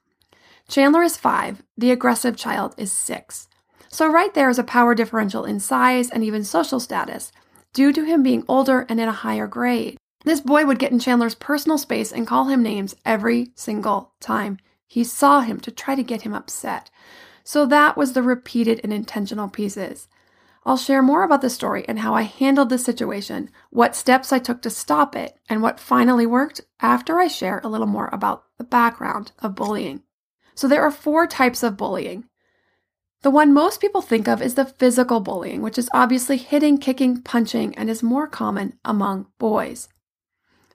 Chandler 0.69 1.03
is 1.03 1.17
five, 1.17 1.63
the 1.77 1.91
aggressive 1.91 2.37
child 2.37 2.75
is 2.77 2.93
six. 2.93 3.49
So, 3.89 4.07
right 4.07 4.33
there 4.35 4.51
is 4.51 4.59
a 4.59 4.65
power 4.65 4.95
differential 4.95 5.45
in 5.45 5.61
size 5.61 6.11
and 6.11 6.23
even 6.23 6.45
social 6.45 6.81
status, 6.81 7.33
due 7.73 7.93
to 7.93 8.05
him 8.05 8.23
being 8.23 8.45
older 8.47 8.87
and 8.89 9.01
in 9.01 9.09
a 9.09 9.13
higher 9.13 9.47
grade. 9.47 9.97
This 10.25 10.41
boy 10.41 10.65
would 10.67 10.79
get 10.79 10.93
in 10.93 10.99
Chandler's 10.99 11.35
personal 11.35 11.79
space 11.79 12.13
and 12.13 12.27
call 12.27 12.45
him 12.47 12.63
names 12.63 12.95
every 13.05 13.53
single 13.55 14.13
time 14.21 14.59
he 14.91 15.05
saw 15.05 15.41
him 15.41 15.61
to 15.61 15.71
try 15.71 15.95
to 15.95 16.03
get 16.03 16.23
him 16.23 16.35
upset. 16.35 16.91
So 17.45 17.65
that 17.67 17.97
was 17.97 18.13
the 18.13 18.25
repeated 18.25 18.81
and 18.83 18.93
intentional 18.93 19.49
pieces. 19.49 20.09
I'll 20.67 20.77
share 20.77 21.01
more 21.01 21.23
about 21.23 21.43
the 21.43 21.49
story 21.49 21.85
and 21.87 22.01
how 22.01 22.13
I 22.13 22.23
handled 22.23 22.71
the 22.71 22.77
situation, 22.77 23.51
what 23.71 23.95
steps 23.95 24.33
I 24.33 24.41
took 24.41 24.61
to 24.63 24.69
stop 24.69 25.15
it, 25.15 25.39
and 25.49 25.63
what 25.63 25.79
finally 25.79 26.27
worked 26.27 26.63
after 26.81 27.21
I 27.21 27.29
share 27.29 27.61
a 27.63 27.69
little 27.69 27.87
more 27.87 28.11
about 28.13 28.43
the 28.59 28.65
background 28.65 29.31
of 29.39 29.55
bullying. 29.55 30.03
So 30.57 30.67
there 30.67 30.83
are 30.83 30.91
four 30.91 31.29
types 31.29 31.63
of 31.63 31.77
bullying. 31.77 32.25
The 33.23 33.31
one 33.31 33.55
most 33.55 33.81
people 33.81 34.03
think 34.03 34.27
of 34.27 34.43
is 34.43 34.57
the 34.57 34.65
physical 34.65 35.21
bullying, 35.21 35.63
which 35.63 35.79
is 35.79 35.89
obviously 35.95 36.37
hitting, 36.37 36.79
kicking, 36.79 37.23
punching, 37.23 37.79
and 37.79 37.89
is 37.89 38.03
more 38.03 38.27
common 38.27 38.77
among 38.85 39.29
boys. 39.39 39.89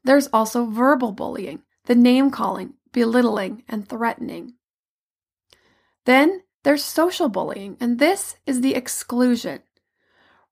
There's 0.05 0.29
also 0.31 0.67
verbal 0.67 1.11
bullying, 1.11 1.63
the 1.83 1.95
name 1.95 2.31
calling, 2.31 2.75
belittling, 2.95 3.61
and 3.67 3.89
threatening. 3.89 4.53
Then 6.05 6.43
there's 6.63 6.81
social 6.81 7.27
bullying, 7.27 7.75
and 7.81 7.99
this 7.99 8.37
is 8.47 8.61
the 8.61 8.73
exclusion. 8.73 9.59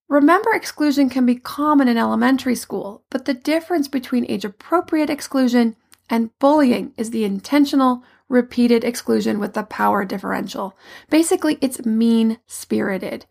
Remember, 0.09 0.51
exclusion 0.51 1.09
can 1.09 1.25
be 1.25 1.35
common 1.35 1.87
in 1.87 1.97
elementary 1.97 2.55
school, 2.55 3.05
but 3.09 3.23
the 3.23 3.33
difference 3.33 3.87
between 3.87 4.29
age 4.29 4.43
appropriate 4.43 5.09
exclusion 5.09 5.77
and 6.09 6.37
bullying 6.39 6.93
is 6.97 7.11
the 7.11 7.23
intentional, 7.23 8.03
repeated 8.27 8.83
exclusion 8.83 9.39
with 9.39 9.53
the 9.53 9.63
power 9.63 10.03
differential. 10.03 10.75
Basically, 11.09 11.57
it's 11.61 11.85
mean 11.85 12.39
spirited. 12.45 13.25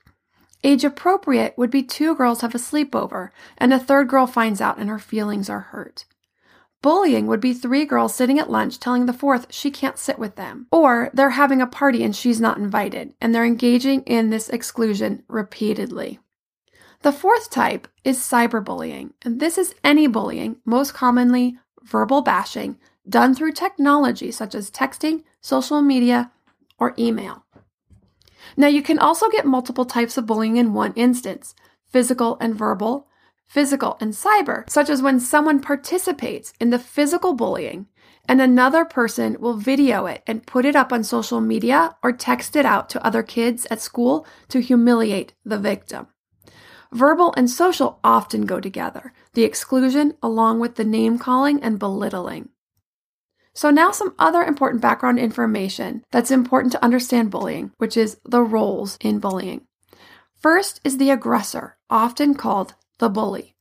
Age 0.64 0.84
appropriate 0.84 1.52
would 1.58 1.70
be 1.70 1.82
two 1.82 2.14
girls 2.14 2.40
have 2.40 2.54
a 2.54 2.58
sleepover 2.58 3.28
and 3.58 3.74
a 3.74 3.78
third 3.78 4.08
girl 4.08 4.26
finds 4.26 4.62
out 4.62 4.78
and 4.78 4.88
her 4.88 4.98
feelings 4.98 5.50
are 5.50 5.60
hurt. 5.60 6.06
Bullying 6.82 7.28
would 7.28 7.40
be 7.40 7.54
three 7.54 7.84
girls 7.84 8.12
sitting 8.14 8.40
at 8.40 8.50
lunch 8.50 8.80
telling 8.80 9.06
the 9.06 9.12
fourth 9.12 9.46
she 9.50 9.70
can't 9.70 9.96
sit 9.96 10.18
with 10.18 10.34
them. 10.34 10.66
Or 10.72 11.10
they're 11.14 11.30
having 11.30 11.62
a 11.62 11.66
party 11.66 12.02
and 12.02 12.14
she's 12.14 12.40
not 12.40 12.58
invited, 12.58 13.14
and 13.20 13.32
they're 13.32 13.44
engaging 13.44 14.02
in 14.02 14.30
this 14.30 14.48
exclusion 14.48 15.22
repeatedly. 15.28 16.18
The 17.02 17.12
fourth 17.12 17.50
type 17.50 17.86
is 18.04 18.18
cyberbullying, 18.18 19.12
and 19.22 19.38
this 19.38 19.58
is 19.58 19.74
any 19.84 20.08
bullying, 20.08 20.56
most 20.64 20.92
commonly 20.92 21.56
verbal 21.82 22.22
bashing, 22.22 22.78
done 23.08 23.34
through 23.34 23.52
technology 23.52 24.30
such 24.30 24.54
as 24.54 24.70
texting, 24.70 25.22
social 25.40 25.82
media, 25.82 26.32
or 26.78 26.94
email. 26.98 27.44
Now, 28.56 28.66
you 28.68 28.82
can 28.82 28.98
also 28.98 29.28
get 29.30 29.46
multiple 29.46 29.84
types 29.84 30.16
of 30.16 30.26
bullying 30.26 30.56
in 30.56 30.74
one 30.74 30.92
instance 30.94 31.54
physical 31.88 32.38
and 32.40 32.54
verbal, 32.54 33.06
physical 33.46 33.96
and 34.00 34.12
cyber, 34.12 34.68
such 34.68 34.88
as 34.88 35.02
when 35.02 35.20
someone 35.20 35.60
participates 35.60 36.52
in 36.60 36.70
the 36.70 36.78
physical 36.78 37.34
bullying 37.34 37.86
and 38.28 38.40
another 38.40 38.84
person 38.84 39.36
will 39.40 39.56
video 39.56 40.06
it 40.06 40.22
and 40.26 40.46
put 40.46 40.64
it 40.64 40.76
up 40.76 40.92
on 40.92 41.02
social 41.02 41.40
media 41.40 41.96
or 42.02 42.12
text 42.12 42.54
it 42.56 42.64
out 42.64 42.88
to 42.90 43.04
other 43.04 43.22
kids 43.22 43.66
at 43.70 43.80
school 43.80 44.26
to 44.48 44.60
humiliate 44.60 45.34
the 45.44 45.58
victim. 45.58 46.06
Verbal 46.92 47.32
and 47.36 47.48
social 47.50 47.98
often 48.04 48.46
go 48.46 48.60
together, 48.60 49.12
the 49.32 49.44
exclusion 49.44 50.14
along 50.22 50.60
with 50.60 50.76
the 50.76 50.84
name 50.84 51.18
calling 51.18 51.62
and 51.62 51.78
belittling. 51.78 52.50
So, 53.54 53.70
now 53.70 53.90
some 53.90 54.14
other 54.18 54.42
important 54.42 54.80
background 54.80 55.18
information 55.18 56.04
that's 56.10 56.30
important 56.30 56.72
to 56.72 56.82
understand 56.82 57.30
bullying, 57.30 57.72
which 57.76 57.96
is 57.96 58.18
the 58.24 58.42
roles 58.42 58.96
in 59.00 59.18
bullying. 59.18 59.66
First 60.36 60.80
is 60.84 60.96
the 60.98 61.10
aggressor, 61.10 61.76
often 61.90 62.34
called 62.34 62.74
the 62.98 63.08
bully. 63.08 63.56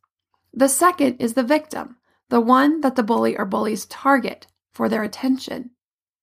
The 0.54 0.70
second 0.70 1.18
is 1.18 1.34
the 1.34 1.44
victim, 1.44 1.98
the 2.30 2.42
one 2.42 2.82
that 2.82 2.96
the 2.96 3.04
bully 3.04 3.38
or 3.38 3.46
bullies 3.46 3.86
target 3.86 4.48
for 4.74 4.90
their 4.90 5.04
attention. 5.04 5.72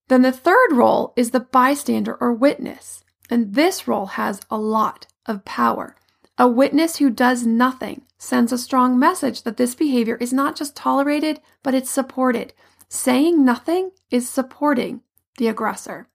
Then 0.09 0.23
the 0.23 0.33
third 0.33 0.73
role 0.73 1.13
is 1.17 1.31
the 1.31 1.41
bystander 1.41 2.15
or 2.15 2.33
witness, 2.33 3.05
and 3.31 3.55
this 3.55 3.87
role 3.87 4.07
has 4.07 4.41
a 4.51 4.59
lot 4.59 5.07
of 5.27 5.45
power. 5.45 5.97
A 6.39 6.49
witness 6.49 6.97
who 6.97 7.11
does 7.11 7.45
nothing 7.45 8.03
sends 8.17 8.53
a 8.53 8.59
strong 8.59 8.99
message 8.99 9.43
that 9.43 9.57
this 9.57 9.75
behavior 9.75 10.17
is 10.17 10.33
not 10.33 10.57
just 10.57 10.77
tolerated, 10.77 11.41
but 11.63 11.75
it's 11.75 11.91
supported. 11.91 12.53
Saying 12.89 13.45
nothing 13.45 13.91
is 14.11 14.29
supporting 14.29 15.03
the 15.37 15.49
aggressor. 15.49 16.09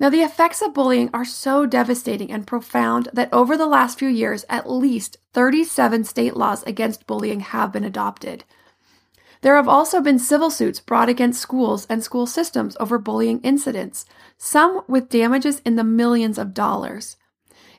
Now, 0.00 0.08
the 0.08 0.22
effects 0.22 0.62
of 0.62 0.72
bullying 0.72 1.10
are 1.12 1.26
so 1.26 1.66
devastating 1.66 2.32
and 2.32 2.46
profound 2.46 3.10
that 3.12 3.28
over 3.34 3.54
the 3.54 3.66
last 3.66 3.98
few 3.98 4.08
years, 4.08 4.46
at 4.48 4.68
least 4.68 5.18
37 5.34 6.04
state 6.04 6.34
laws 6.34 6.62
against 6.62 7.06
bullying 7.06 7.40
have 7.40 7.70
been 7.70 7.84
adopted. 7.84 8.44
There 9.42 9.56
have 9.56 9.68
also 9.68 10.00
been 10.00 10.18
civil 10.18 10.50
suits 10.50 10.80
brought 10.80 11.10
against 11.10 11.40
schools 11.40 11.86
and 11.90 12.02
school 12.02 12.26
systems 12.26 12.78
over 12.80 12.98
bullying 12.98 13.40
incidents, 13.42 14.06
some 14.38 14.82
with 14.88 15.10
damages 15.10 15.60
in 15.66 15.76
the 15.76 15.84
millions 15.84 16.38
of 16.38 16.54
dollars. 16.54 17.18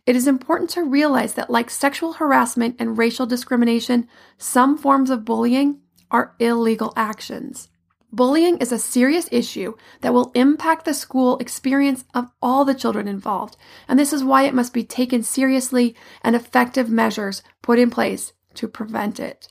It 0.05 0.15
is 0.15 0.27
important 0.27 0.69
to 0.71 0.83
realize 0.83 1.33
that, 1.33 1.49
like 1.49 1.71
sexual 1.71 2.13
harassment 2.13 2.75
and 2.77 2.99
racial 2.99 3.25
discrimination, 3.25 4.07
some 4.37 4.77
forms 4.77 5.09
of 5.09 5.25
bullying 5.25 5.79
are 6.11 6.35
illegal 6.39 6.93
actions. 6.95 7.70
Bullying 8.13 8.57
is 8.57 8.71
a 8.71 8.79
serious 8.79 9.29
issue 9.31 9.75
that 10.01 10.13
will 10.13 10.31
impact 10.35 10.83
the 10.83 10.93
school 10.93 11.37
experience 11.37 12.03
of 12.13 12.29
all 12.41 12.65
the 12.65 12.75
children 12.75 13.07
involved, 13.07 13.55
and 13.87 13.97
this 13.97 14.11
is 14.11 14.23
why 14.23 14.43
it 14.43 14.53
must 14.53 14.73
be 14.73 14.83
taken 14.83 15.23
seriously 15.23 15.95
and 16.21 16.35
effective 16.35 16.89
measures 16.89 17.41
put 17.61 17.79
in 17.79 17.89
place 17.89 18.33
to 18.55 18.67
prevent 18.67 19.19
it. 19.19 19.47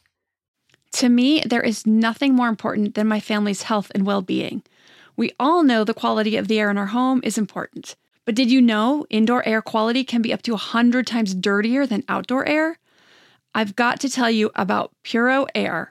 To 0.92 1.08
me, 1.08 1.42
there 1.46 1.62
is 1.62 1.86
nothing 1.86 2.34
more 2.34 2.48
important 2.48 2.94
than 2.94 3.06
my 3.08 3.20
family's 3.20 3.62
health 3.62 3.90
and 3.94 4.04
well 4.04 4.22
being. 4.22 4.62
We 5.16 5.32
all 5.40 5.62
know 5.62 5.84
the 5.84 5.94
quality 5.94 6.36
of 6.36 6.48
the 6.48 6.58
air 6.58 6.70
in 6.70 6.76
our 6.76 6.86
home 6.86 7.20
is 7.24 7.38
important. 7.38 7.96
But 8.26 8.34
did 8.34 8.50
you 8.50 8.60
know 8.60 9.06
indoor 9.08 9.46
air 9.48 9.62
quality 9.62 10.04
can 10.04 10.20
be 10.20 10.32
up 10.32 10.42
to 10.42 10.52
100 10.52 11.06
times 11.06 11.34
dirtier 11.34 11.86
than 11.86 12.04
outdoor 12.08 12.46
air? 12.46 12.78
I've 13.54 13.74
got 13.74 14.00
to 14.00 14.08
tell 14.08 14.30
you 14.30 14.50
about 14.54 14.92
Puro 15.02 15.46
Air. 15.54 15.90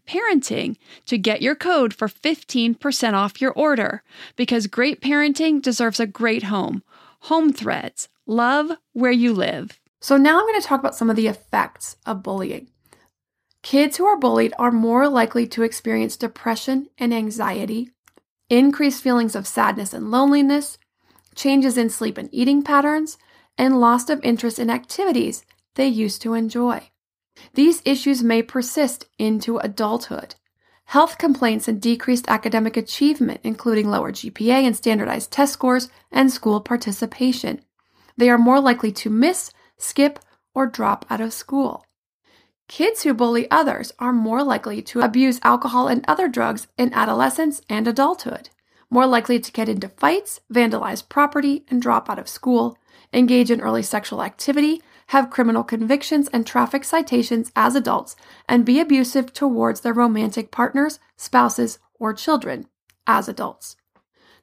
parenting 0.11 0.75
to 1.05 1.17
get 1.17 1.41
your 1.41 1.55
code 1.55 1.93
for 1.93 2.07
15% 2.07 3.13
off 3.13 3.41
your 3.41 3.53
order 3.53 4.03
because 4.35 4.67
great 4.67 5.01
parenting 5.01 5.61
deserves 5.61 5.99
a 5.99 6.07
great 6.07 6.43
home. 6.43 6.83
Home 7.21 7.53
Threads, 7.53 8.09
love 8.25 8.71
where 8.93 9.11
you 9.11 9.33
live. 9.33 9.79
So, 10.01 10.17
now 10.17 10.39
I'm 10.39 10.47
going 10.47 10.59
to 10.59 10.67
talk 10.67 10.79
about 10.79 10.95
some 10.95 11.09
of 11.09 11.15
the 11.15 11.27
effects 11.27 11.95
of 12.05 12.23
bullying. 12.23 12.67
Kids 13.61 13.97
who 13.97 14.05
are 14.05 14.17
bullied 14.17 14.53
are 14.57 14.71
more 14.71 15.07
likely 15.07 15.45
to 15.47 15.61
experience 15.61 16.17
depression 16.17 16.87
and 16.97 17.13
anxiety, 17.13 17.91
increased 18.49 19.03
feelings 19.03 19.35
of 19.35 19.45
sadness 19.47 19.93
and 19.93 20.09
loneliness, 20.09 20.79
changes 21.35 21.77
in 21.77 21.89
sleep 21.89 22.17
and 22.17 22.29
eating 22.31 22.63
patterns, 22.63 23.17
and 23.57 23.79
loss 23.79 24.09
of 24.09 24.19
interest 24.23 24.57
in 24.57 24.71
activities 24.71 25.45
they 25.75 25.87
used 25.87 26.21
to 26.23 26.33
enjoy. 26.33 26.90
These 27.53 27.81
issues 27.85 28.23
may 28.23 28.41
persist 28.41 29.05
into 29.17 29.57
adulthood. 29.57 30.35
Health 30.85 31.17
complaints 31.17 31.67
and 31.67 31.81
decreased 31.81 32.27
academic 32.27 32.75
achievement, 32.75 33.39
including 33.43 33.89
lower 33.89 34.11
GPA 34.11 34.65
and 34.65 34.75
standardized 34.75 35.31
test 35.31 35.53
scores, 35.53 35.89
and 36.11 36.31
school 36.31 36.59
participation. 36.59 37.61
They 38.17 38.29
are 38.29 38.37
more 38.37 38.59
likely 38.59 38.91
to 38.93 39.09
miss, 39.09 39.51
skip, 39.77 40.19
or 40.53 40.67
drop 40.67 41.05
out 41.09 41.21
of 41.21 41.33
school. 41.33 41.85
Kids 42.67 43.03
who 43.03 43.13
bully 43.13 43.49
others 43.51 43.91
are 43.99 44.13
more 44.13 44.43
likely 44.43 44.81
to 44.83 45.01
abuse 45.01 45.39
alcohol 45.43 45.87
and 45.87 46.05
other 46.07 46.27
drugs 46.27 46.67
in 46.77 46.93
adolescence 46.93 47.61
and 47.69 47.87
adulthood, 47.87 48.49
more 48.89 49.05
likely 49.05 49.39
to 49.39 49.51
get 49.51 49.69
into 49.69 49.89
fights, 49.89 50.39
vandalize 50.53 51.07
property, 51.07 51.65
and 51.69 51.81
drop 51.81 52.09
out 52.09 52.19
of 52.19 52.29
school, 52.29 52.77
engage 53.13 53.51
in 53.51 53.61
early 53.61 53.83
sexual 53.83 54.21
activity, 54.21 54.81
have 55.11 55.29
criminal 55.29 55.61
convictions 55.63 56.29
and 56.29 56.47
traffic 56.47 56.85
citations 56.85 57.51
as 57.53 57.75
adults, 57.75 58.15
and 58.47 58.63
be 58.63 58.79
abusive 58.79 59.33
towards 59.33 59.81
their 59.81 59.93
romantic 59.93 60.51
partners, 60.51 60.99
spouses, 61.17 61.79
or 61.99 62.13
children 62.13 62.65
as 63.05 63.27
adults. 63.27 63.75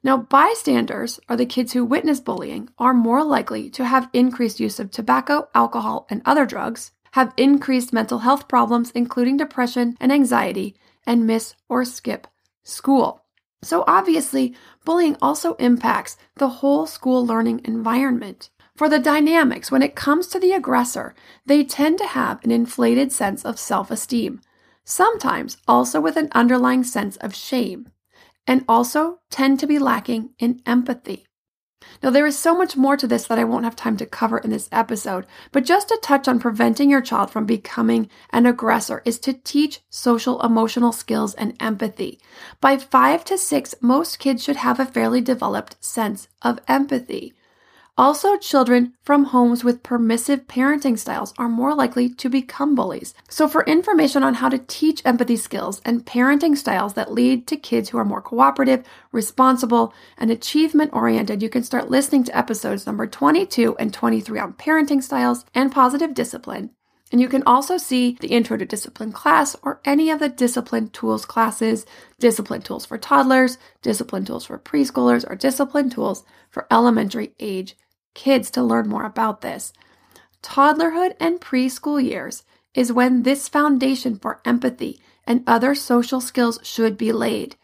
Now, 0.03 0.15
bystanders, 0.17 1.19
or 1.27 1.35
the 1.35 1.47
kids 1.47 1.73
who 1.73 1.83
witness 1.83 2.19
bullying, 2.19 2.69
are 2.77 2.93
more 2.93 3.23
likely 3.23 3.71
to 3.71 3.83
have 3.83 4.11
increased 4.13 4.59
use 4.59 4.79
of 4.79 4.91
tobacco, 4.91 5.49
alcohol, 5.55 6.05
and 6.07 6.21
other 6.23 6.45
drugs, 6.45 6.91
have 7.13 7.33
increased 7.35 7.91
mental 7.91 8.19
health 8.19 8.47
problems, 8.47 8.91
including 8.91 9.37
depression 9.37 9.97
and 9.99 10.11
anxiety, 10.11 10.75
and 11.03 11.25
miss 11.25 11.55
or 11.67 11.83
skip 11.83 12.27
school. 12.61 13.25
So, 13.63 13.83
obviously, 13.87 14.55
bullying 14.85 15.17
also 15.19 15.55
impacts 15.55 16.15
the 16.35 16.49
whole 16.61 16.85
school 16.85 17.25
learning 17.25 17.61
environment. 17.65 18.51
For 18.79 18.87
the 18.87 18.97
dynamics, 18.97 19.69
when 19.69 19.81
it 19.81 19.93
comes 19.93 20.27
to 20.27 20.39
the 20.39 20.53
aggressor, 20.53 21.13
they 21.45 21.65
tend 21.65 21.97
to 21.97 22.07
have 22.07 22.41
an 22.45 22.51
inflated 22.51 23.11
sense 23.11 23.43
of 23.43 23.59
self 23.59 23.91
esteem, 23.91 24.39
sometimes 24.85 25.57
also 25.67 25.99
with 25.99 26.15
an 26.15 26.29
underlying 26.31 26.85
sense 26.85 27.17
of 27.17 27.35
shame, 27.35 27.89
and 28.47 28.63
also 28.69 29.19
tend 29.29 29.59
to 29.59 29.67
be 29.67 29.79
lacking 29.79 30.29
in 30.39 30.61
empathy. 30.65 31.25
Now, 32.01 32.09
there 32.09 32.25
is 32.25 32.39
so 32.39 32.57
much 32.57 32.77
more 32.77 32.95
to 32.95 33.05
this 33.05 33.27
that 33.27 33.37
I 33.37 33.43
won't 33.43 33.65
have 33.65 33.75
time 33.75 33.97
to 33.97 34.05
cover 34.05 34.37
in 34.37 34.49
this 34.49 34.69
episode, 34.71 35.25
but 35.51 35.65
just 35.65 35.89
to 35.89 35.99
touch 36.01 36.29
on 36.29 36.39
preventing 36.39 36.89
your 36.89 37.01
child 37.01 37.31
from 37.31 37.45
becoming 37.45 38.09
an 38.31 38.45
aggressor 38.45 39.01
is 39.03 39.19
to 39.19 39.33
teach 39.33 39.81
social 39.89 40.41
emotional 40.41 40.93
skills 40.93 41.33
and 41.33 41.53
empathy. 41.59 42.17
By 42.61 42.77
five 42.77 43.25
to 43.25 43.37
six, 43.37 43.75
most 43.81 44.19
kids 44.19 44.41
should 44.41 44.55
have 44.55 44.79
a 44.79 44.85
fairly 44.85 45.19
developed 45.19 45.83
sense 45.83 46.29
of 46.41 46.61
empathy. 46.69 47.33
Also, 47.99 48.37
children 48.37 48.93
from 49.03 49.25
homes 49.25 49.65
with 49.65 49.83
permissive 49.83 50.47
parenting 50.47 50.97
styles 50.97 51.33
are 51.37 51.49
more 51.49 51.75
likely 51.75 52.07
to 52.07 52.29
become 52.29 52.73
bullies. 52.73 53.13
So, 53.27 53.45
for 53.45 53.65
information 53.65 54.23
on 54.23 54.35
how 54.35 54.47
to 54.47 54.57
teach 54.57 55.01
empathy 55.03 55.35
skills 55.35 55.81
and 55.83 56.05
parenting 56.05 56.55
styles 56.55 56.93
that 56.93 57.11
lead 57.11 57.45
to 57.47 57.57
kids 57.57 57.89
who 57.89 57.97
are 57.97 58.05
more 58.05 58.21
cooperative, 58.21 58.85
responsible, 59.11 59.93
and 60.17 60.31
achievement 60.31 60.91
oriented, 60.93 61.41
you 61.41 61.49
can 61.49 61.61
start 61.61 61.91
listening 61.91 62.23
to 62.23 62.37
episodes 62.37 62.85
number 62.85 63.05
22 63.05 63.75
and 63.75 63.93
23 63.93 64.39
on 64.39 64.53
parenting 64.53 65.03
styles 65.03 65.43
and 65.53 65.69
positive 65.69 66.13
discipline. 66.13 66.69
And 67.11 67.19
you 67.19 67.27
can 67.27 67.43
also 67.45 67.75
see 67.75 68.15
the 68.21 68.27
Intro 68.27 68.55
to 68.55 68.65
Discipline 68.65 69.11
class 69.11 69.57
or 69.61 69.81
any 69.83 70.09
of 70.09 70.19
the 70.19 70.29
discipline 70.29 70.87
tools 70.91 71.25
classes, 71.25 71.85
discipline 72.17 72.61
tools 72.61 72.85
for 72.85 72.97
toddlers, 72.97 73.57
discipline 73.81 74.23
tools 74.23 74.45
for 74.45 74.57
preschoolers, 74.57 75.29
or 75.29 75.35
discipline 75.35 75.89
tools 75.89 76.23
for 76.49 76.65
elementary 76.71 77.33
age 77.41 77.75
kids 78.19 78.51
to 78.51 78.61
learn 78.61 78.89
more 78.89 79.05
about 79.05 79.39
this. 79.39 79.71
Toddlerhood 80.43 81.15
and 81.21 81.39
preschool 81.39 82.03
years 82.03 82.43
is 82.73 82.91
when 82.91 83.23
this 83.23 83.47
foundation 83.47 84.19
for 84.19 84.41
empathy 84.43 84.99
and 85.25 85.41
other 85.47 85.73
social 85.73 86.19
skills 86.19 86.59
should 86.61 86.97
be 86.97 87.13
laid. 87.13 87.55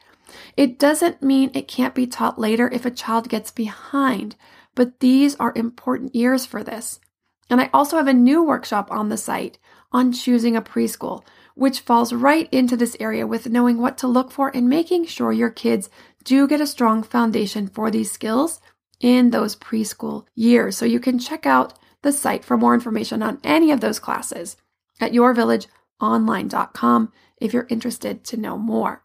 It 0.56 0.80
doesn't 0.80 1.22
mean 1.22 1.52
it 1.54 1.68
can't 1.68 1.94
be 1.94 2.08
taught 2.08 2.40
later 2.40 2.70
if 2.70 2.86
a 2.86 2.92
child 2.92 3.28
gets 3.28 3.52
behind, 3.52 4.38
but 4.76 5.02
these 5.02 5.36
are 5.36 5.52
important 5.58 6.16
years 6.16 6.46
for 6.46 6.64
this. 6.64 7.02
And 7.50 7.60
I 7.60 7.70
also 7.74 7.98
have 7.98 8.08
a 8.08 8.14
new 8.14 8.42
workshop 8.42 8.90
on 8.90 9.10
the 9.10 9.18
site 9.18 9.58
on 9.92 10.14
choosing 10.14 10.56
a 10.56 10.62
preschool, 10.62 11.24
which 11.56 11.82
falls 11.82 12.14
right 12.14 12.48
into 12.54 12.78
this 12.78 12.96
area 13.02 13.28
with 13.28 13.50
knowing 13.50 13.78
what 13.78 13.98
to 13.98 14.08
look 14.08 14.32
for 14.32 14.56
and 14.56 14.70
making 14.70 15.06
sure 15.06 15.34
your 15.34 15.50
kids 15.50 15.90
do 16.24 16.48
get 16.48 16.62
a 16.62 16.68
strong 16.68 17.04
foundation 17.04 17.68
for 17.68 17.92
these 17.92 18.12
skills 18.12 18.62
in 19.00 19.32
those 19.32 19.56
preschool 19.56 20.26
years. 20.36 20.78
So 20.78 20.86
you 20.86 21.00
can 21.00 21.20
check 21.20 21.46
out 21.46 21.74
the 22.02 22.12
site 22.12 22.46
for 22.46 22.58
more 22.58 22.74
information 22.74 23.24
on 23.24 23.40
any 23.44 23.72
of 23.72 23.82
those 23.82 24.00
classes 24.00 24.58
at 25.00 25.12
yourvillageonline.com 25.12 27.12
if 27.38 27.54
you're 27.54 27.68
interested 27.70 28.24
to 28.24 28.38
know 28.38 28.58
more. 28.58 29.04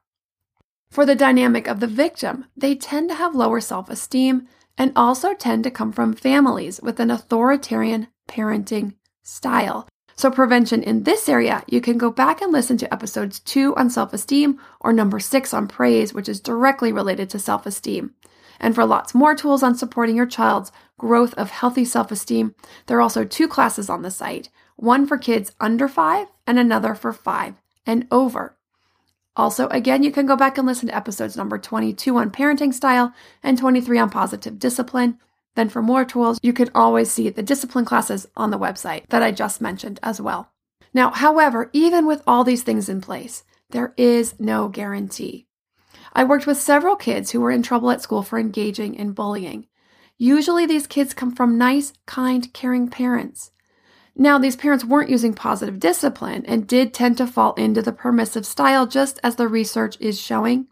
For 0.90 1.06
the 1.06 1.14
dynamic 1.14 1.68
of 1.68 1.80
the 1.80 1.86
victim, 1.86 2.46
they 2.56 2.74
tend 2.74 3.10
to 3.10 3.14
have 3.14 3.34
lower 3.34 3.60
self 3.60 3.88
esteem 3.88 4.48
and 4.76 4.92
also 4.96 5.34
tend 5.34 5.64
to 5.64 5.70
come 5.70 5.92
from 5.92 6.14
families 6.14 6.80
with 6.82 7.00
an 7.00 7.10
authoritarian 7.10 8.08
parenting 8.28 8.94
style. 9.22 9.88
So, 10.16 10.30
prevention 10.30 10.82
in 10.82 11.04
this 11.04 11.28
area, 11.28 11.62
you 11.66 11.80
can 11.80 11.96
go 11.96 12.10
back 12.10 12.42
and 12.42 12.52
listen 12.52 12.76
to 12.78 12.92
episodes 12.92 13.40
two 13.40 13.74
on 13.76 13.88
self 13.88 14.12
esteem 14.12 14.58
or 14.80 14.92
number 14.92 15.20
six 15.20 15.54
on 15.54 15.68
praise, 15.68 16.12
which 16.12 16.28
is 16.28 16.40
directly 16.40 16.92
related 16.92 17.30
to 17.30 17.38
self 17.38 17.66
esteem. 17.66 18.14
And 18.60 18.74
for 18.74 18.84
lots 18.84 19.14
more 19.14 19.34
tools 19.34 19.62
on 19.62 19.74
supporting 19.74 20.14
your 20.14 20.26
child's 20.26 20.70
growth 20.98 21.34
of 21.34 21.50
healthy 21.50 21.84
self 21.84 22.12
esteem, 22.12 22.54
there 22.86 22.98
are 22.98 23.02
also 23.02 23.24
two 23.24 23.48
classes 23.48 23.88
on 23.88 24.02
the 24.02 24.10
site 24.10 24.50
one 24.76 25.06
for 25.06 25.18
kids 25.18 25.52
under 25.60 25.88
five 25.88 26.28
and 26.46 26.58
another 26.58 26.94
for 26.94 27.12
five 27.12 27.54
and 27.86 28.06
over. 28.10 28.56
Also, 29.36 29.68
again, 29.68 30.02
you 30.02 30.10
can 30.10 30.26
go 30.26 30.36
back 30.36 30.58
and 30.58 30.66
listen 30.66 30.88
to 30.88 30.96
episodes 30.96 31.36
number 31.36 31.58
22 31.58 32.16
on 32.16 32.30
parenting 32.30 32.74
style 32.74 33.12
and 33.42 33.56
23 33.56 33.98
on 33.98 34.10
positive 34.10 34.58
discipline. 34.58 35.18
Then, 35.54 35.68
for 35.68 35.82
more 35.82 36.04
tools, 36.04 36.38
you 36.42 36.52
can 36.52 36.70
always 36.74 37.10
see 37.10 37.28
the 37.28 37.42
discipline 37.42 37.84
classes 37.84 38.26
on 38.36 38.50
the 38.50 38.58
website 38.58 39.06
that 39.08 39.22
I 39.22 39.32
just 39.32 39.60
mentioned 39.60 40.00
as 40.02 40.20
well. 40.20 40.50
Now, 40.92 41.10
however, 41.10 41.70
even 41.72 42.06
with 42.06 42.22
all 42.26 42.44
these 42.44 42.62
things 42.62 42.88
in 42.88 43.00
place, 43.00 43.44
there 43.70 43.94
is 43.96 44.38
no 44.40 44.68
guarantee. 44.68 45.46
I 46.12 46.24
worked 46.24 46.46
with 46.46 46.56
several 46.56 46.96
kids 46.96 47.30
who 47.30 47.40
were 47.40 47.50
in 47.50 47.62
trouble 47.62 47.90
at 47.90 48.02
school 48.02 48.22
for 48.22 48.38
engaging 48.38 48.94
in 48.94 49.12
bullying. 49.12 49.66
Usually, 50.18 50.66
these 50.66 50.86
kids 50.86 51.14
come 51.14 51.34
from 51.34 51.56
nice, 51.56 51.92
kind, 52.06 52.52
caring 52.52 52.88
parents. 52.88 53.52
Now, 54.16 54.38
these 54.38 54.56
parents 54.56 54.84
weren't 54.84 55.08
using 55.08 55.32
positive 55.32 55.78
discipline 55.78 56.44
and 56.46 56.66
did 56.66 56.92
tend 56.92 57.16
to 57.18 57.26
fall 57.26 57.54
into 57.54 57.80
the 57.80 57.92
permissive 57.92 58.44
style, 58.44 58.86
just 58.86 59.18
as 59.22 59.36
the 59.36 59.48
research 59.48 59.96
is 60.00 60.20
showing. 60.20 60.66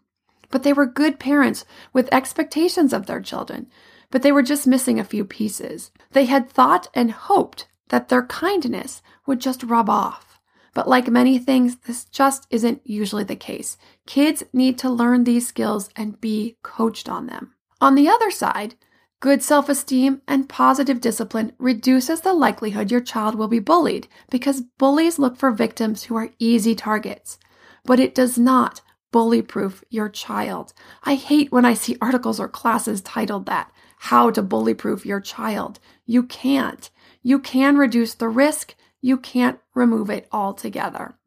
But 0.51 0.63
they 0.63 0.73
were 0.73 0.85
good 0.85 1.19
parents 1.19 1.65
with 1.93 2.13
expectations 2.13 2.93
of 2.93 3.05
their 3.05 3.21
children, 3.21 3.67
but 4.11 4.21
they 4.23 4.31
were 4.31 4.43
just 4.43 4.67
missing 4.67 4.99
a 4.99 5.03
few 5.03 5.25
pieces. 5.25 5.91
They 6.11 6.25
had 6.25 6.49
thought 6.49 6.89
and 6.93 7.11
hoped 7.11 7.67
that 7.89 8.09
their 8.09 8.23
kindness 8.23 9.01
would 9.25 9.39
just 9.39 9.63
rub 9.63 9.89
off. 9.89 10.39
But 10.73 10.87
like 10.87 11.07
many 11.07 11.39
things, 11.39 11.77
this 11.77 12.05
just 12.05 12.45
isn't 12.51 12.81
usually 12.83 13.23
the 13.23 13.35
case. 13.35 13.77
Kids 14.09 14.43
need 14.51 14.79
to 14.79 14.89
learn 14.89 15.23
these 15.23 15.45
skills 15.45 15.91
and 15.95 16.19
be 16.19 16.57
coached 16.63 17.07
on 17.07 17.27
them. 17.27 17.53
On 17.79 17.93
the 17.93 18.09
other 18.09 18.31
side, 18.31 18.73
good 19.19 19.43
self 19.43 19.69
esteem 19.69 20.23
and 20.27 20.49
positive 20.49 20.99
discipline 20.99 21.53
reduces 21.59 22.21
the 22.21 22.33
likelihood 22.33 22.89
your 22.89 23.01
child 23.01 23.35
will 23.35 23.47
be 23.47 23.59
bullied 23.59 24.07
because 24.31 24.61
bullies 24.79 25.19
look 25.19 25.37
for 25.37 25.51
victims 25.51 26.05
who 26.05 26.15
are 26.15 26.31
easy 26.39 26.73
targets. 26.73 27.37
But 27.85 27.99
it 27.99 28.15
does 28.15 28.35
not 28.35 28.81
bully 29.11 29.43
proof 29.43 29.83
your 29.91 30.09
child. 30.09 30.73
I 31.03 31.13
hate 31.13 31.51
when 31.51 31.63
I 31.63 31.75
see 31.75 31.95
articles 32.01 32.39
or 32.39 32.49
classes 32.49 33.01
titled 33.01 33.45
that 33.45 33.71
How 33.99 34.31
to 34.31 34.41
Bully 34.41 34.73
Proof 34.73 35.05
Your 35.05 35.21
Child. 35.21 35.79
You 36.07 36.23
can't. 36.23 36.89
You 37.21 37.37
can 37.37 37.77
reduce 37.77 38.15
the 38.15 38.27
risk 38.27 38.73
you 39.01 39.17
can't 39.17 39.59
remove 39.75 40.09
it 40.09 40.27
altogether. 40.31 41.18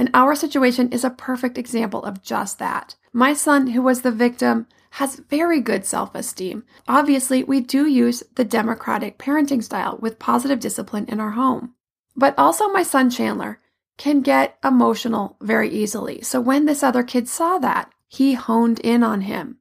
And 0.00 0.08
our 0.14 0.34
situation 0.34 0.90
is 0.92 1.04
a 1.04 1.10
perfect 1.10 1.58
example 1.58 2.02
of 2.04 2.22
just 2.22 2.58
that. 2.58 2.94
My 3.12 3.34
son, 3.34 3.66
who 3.66 3.82
was 3.82 4.00
the 4.00 4.10
victim, 4.10 4.66
has 4.92 5.16
very 5.28 5.60
good 5.60 5.84
self 5.84 6.14
esteem. 6.14 6.64
Obviously, 6.88 7.44
we 7.44 7.60
do 7.60 7.86
use 7.86 8.22
the 8.34 8.42
democratic 8.42 9.18
parenting 9.18 9.62
style 9.62 9.98
with 10.00 10.18
positive 10.18 10.58
discipline 10.58 11.04
in 11.08 11.20
our 11.20 11.32
home. 11.32 11.74
But 12.16 12.34
also, 12.38 12.70
my 12.70 12.82
son 12.82 13.10
Chandler 13.10 13.60
can 13.98 14.22
get 14.22 14.56
emotional 14.64 15.36
very 15.42 15.68
easily. 15.68 16.22
So, 16.22 16.40
when 16.40 16.64
this 16.64 16.82
other 16.82 17.02
kid 17.02 17.28
saw 17.28 17.58
that, 17.58 17.92
he 18.08 18.32
honed 18.32 18.80
in 18.80 19.02
on 19.02 19.20
him. 19.20 19.58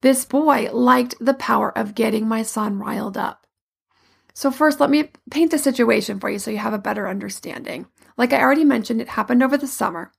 This 0.00 0.24
boy 0.24 0.70
liked 0.72 1.16
the 1.18 1.34
power 1.34 1.76
of 1.76 1.96
getting 1.96 2.28
my 2.28 2.44
son 2.44 2.78
riled 2.78 3.16
up. 3.16 3.48
So, 4.32 4.52
first, 4.52 4.78
let 4.78 4.90
me 4.90 5.10
paint 5.28 5.50
the 5.50 5.58
situation 5.58 6.20
for 6.20 6.30
you 6.30 6.38
so 6.38 6.52
you 6.52 6.58
have 6.58 6.72
a 6.72 6.78
better 6.78 7.08
understanding. 7.08 7.88
Like 8.16 8.32
I 8.32 8.40
already 8.40 8.64
mentioned, 8.64 9.00
it 9.00 9.10
happened 9.10 9.42
over 9.42 9.56
the 9.56 9.66
summer. 9.66 10.12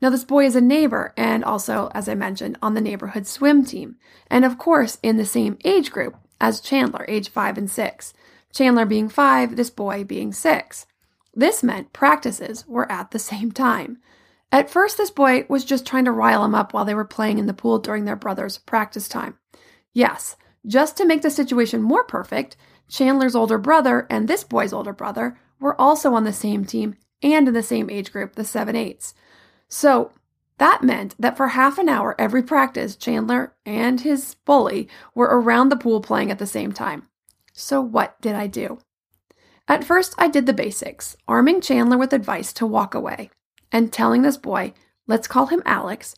Now, 0.00 0.10
this 0.10 0.24
boy 0.24 0.44
is 0.44 0.56
a 0.56 0.60
neighbor 0.60 1.12
and 1.16 1.44
also, 1.44 1.90
as 1.94 2.08
I 2.08 2.14
mentioned, 2.14 2.58
on 2.62 2.74
the 2.74 2.80
neighborhood 2.80 3.26
swim 3.26 3.64
team. 3.64 3.96
And 4.30 4.44
of 4.44 4.58
course, 4.58 4.98
in 5.02 5.16
the 5.16 5.26
same 5.26 5.58
age 5.64 5.90
group 5.90 6.16
as 6.40 6.60
Chandler, 6.60 7.04
age 7.08 7.28
five 7.28 7.58
and 7.58 7.70
six. 7.70 8.14
Chandler 8.52 8.86
being 8.86 9.08
five, 9.08 9.56
this 9.56 9.70
boy 9.70 10.04
being 10.04 10.32
six. 10.32 10.86
This 11.34 11.62
meant 11.62 11.92
practices 11.92 12.66
were 12.66 12.90
at 12.90 13.10
the 13.10 13.18
same 13.18 13.52
time. 13.52 13.98
At 14.50 14.70
first, 14.70 14.96
this 14.96 15.10
boy 15.10 15.44
was 15.48 15.64
just 15.64 15.86
trying 15.86 16.06
to 16.06 16.12
rile 16.12 16.44
him 16.44 16.54
up 16.54 16.72
while 16.72 16.84
they 16.84 16.94
were 16.94 17.04
playing 17.04 17.38
in 17.38 17.46
the 17.46 17.52
pool 17.52 17.78
during 17.78 18.04
their 18.04 18.16
brother's 18.16 18.58
practice 18.58 19.08
time. 19.08 19.36
Yes, 19.92 20.36
just 20.66 20.96
to 20.96 21.04
make 21.04 21.22
the 21.22 21.30
situation 21.30 21.82
more 21.82 22.04
perfect, 22.04 22.56
Chandler's 22.88 23.36
older 23.36 23.58
brother 23.58 24.06
and 24.08 24.26
this 24.26 24.44
boy's 24.44 24.72
older 24.72 24.92
brother 24.92 25.38
were 25.60 25.78
also 25.78 26.14
on 26.14 26.24
the 26.24 26.32
same 26.32 26.64
team 26.64 26.96
and 27.22 27.48
in 27.48 27.54
the 27.54 27.62
same 27.62 27.90
age 27.90 28.12
group, 28.12 28.34
the 28.34 28.44
7 28.44 28.74
8s. 28.74 29.14
So 29.68 30.12
that 30.58 30.82
meant 30.82 31.14
that 31.18 31.36
for 31.36 31.48
half 31.48 31.78
an 31.78 31.88
hour 31.88 32.14
every 32.18 32.42
practice, 32.42 32.96
Chandler 32.96 33.54
and 33.64 34.00
his 34.00 34.34
bully 34.44 34.88
were 35.14 35.26
around 35.26 35.68
the 35.68 35.76
pool 35.76 36.00
playing 36.00 36.30
at 36.30 36.38
the 36.38 36.46
same 36.46 36.72
time. 36.72 37.08
So 37.52 37.80
what 37.80 38.20
did 38.20 38.34
I 38.34 38.46
do? 38.46 38.78
At 39.66 39.84
first, 39.84 40.14
I 40.16 40.28
did 40.28 40.46
the 40.46 40.52
basics, 40.52 41.16
arming 41.26 41.60
Chandler 41.60 41.98
with 41.98 42.12
advice 42.12 42.52
to 42.54 42.66
walk 42.66 42.94
away 42.94 43.30
and 43.70 43.92
telling 43.92 44.22
this 44.22 44.36
boy, 44.36 44.72
let's 45.06 45.28
call 45.28 45.46
him 45.46 45.62
Alex, 45.64 46.14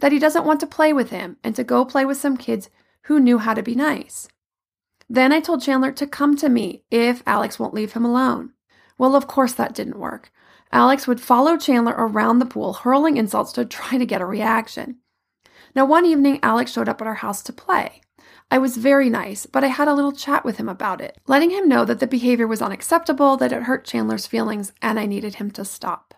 that 0.00 0.12
he 0.12 0.18
doesn't 0.18 0.44
want 0.44 0.60
to 0.60 0.66
play 0.66 0.92
with 0.92 1.10
him 1.10 1.38
and 1.42 1.56
to 1.56 1.64
go 1.64 1.84
play 1.84 2.04
with 2.04 2.18
some 2.18 2.36
kids 2.36 2.68
who 3.04 3.18
knew 3.18 3.38
how 3.38 3.54
to 3.54 3.62
be 3.62 3.74
nice. 3.74 4.28
Then 5.08 5.32
I 5.32 5.40
told 5.40 5.62
Chandler 5.62 5.92
to 5.92 6.06
come 6.06 6.36
to 6.36 6.48
me 6.48 6.84
if 6.90 7.22
Alex 7.26 7.58
won't 7.58 7.74
leave 7.74 7.92
him 7.92 8.04
alone. 8.04 8.52
Well, 8.98 9.16
of 9.16 9.26
course 9.26 9.54
that 9.54 9.74
didn't 9.74 9.98
work. 9.98 10.30
Alex 10.72 11.06
would 11.06 11.20
follow 11.20 11.56
Chandler 11.56 11.94
around 11.96 12.38
the 12.38 12.46
pool, 12.46 12.72
hurling 12.72 13.16
insults 13.16 13.52
to 13.52 13.64
try 13.64 13.98
to 13.98 14.06
get 14.06 14.20
a 14.20 14.26
reaction. 14.26 14.98
Now, 15.74 15.84
one 15.84 16.06
evening, 16.06 16.38
Alex 16.42 16.72
showed 16.72 16.88
up 16.88 17.00
at 17.00 17.06
our 17.06 17.14
house 17.14 17.42
to 17.42 17.52
play. 17.52 18.00
I 18.50 18.58
was 18.58 18.76
very 18.76 19.08
nice, 19.08 19.46
but 19.46 19.62
I 19.62 19.68
had 19.68 19.86
a 19.86 19.94
little 19.94 20.12
chat 20.12 20.44
with 20.44 20.56
him 20.56 20.68
about 20.68 21.00
it, 21.00 21.18
letting 21.28 21.50
him 21.50 21.68
know 21.68 21.84
that 21.84 22.00
the 22.00 22.06
behavior 22.06 22.46
was 22.46 22.60
unacceptable, 22.60 23.36
that 23.36 23.52
it 23.52 23.62
hurt 23.62 23.84
Chandler's 23.84 24.26
feelings, 24.26 24.72
and 24.82 24.98
I 24.98 25.06
needed 25.06 25.36
him 25.36 25.50
to 25.52 25.64
stop. 25.64 26.14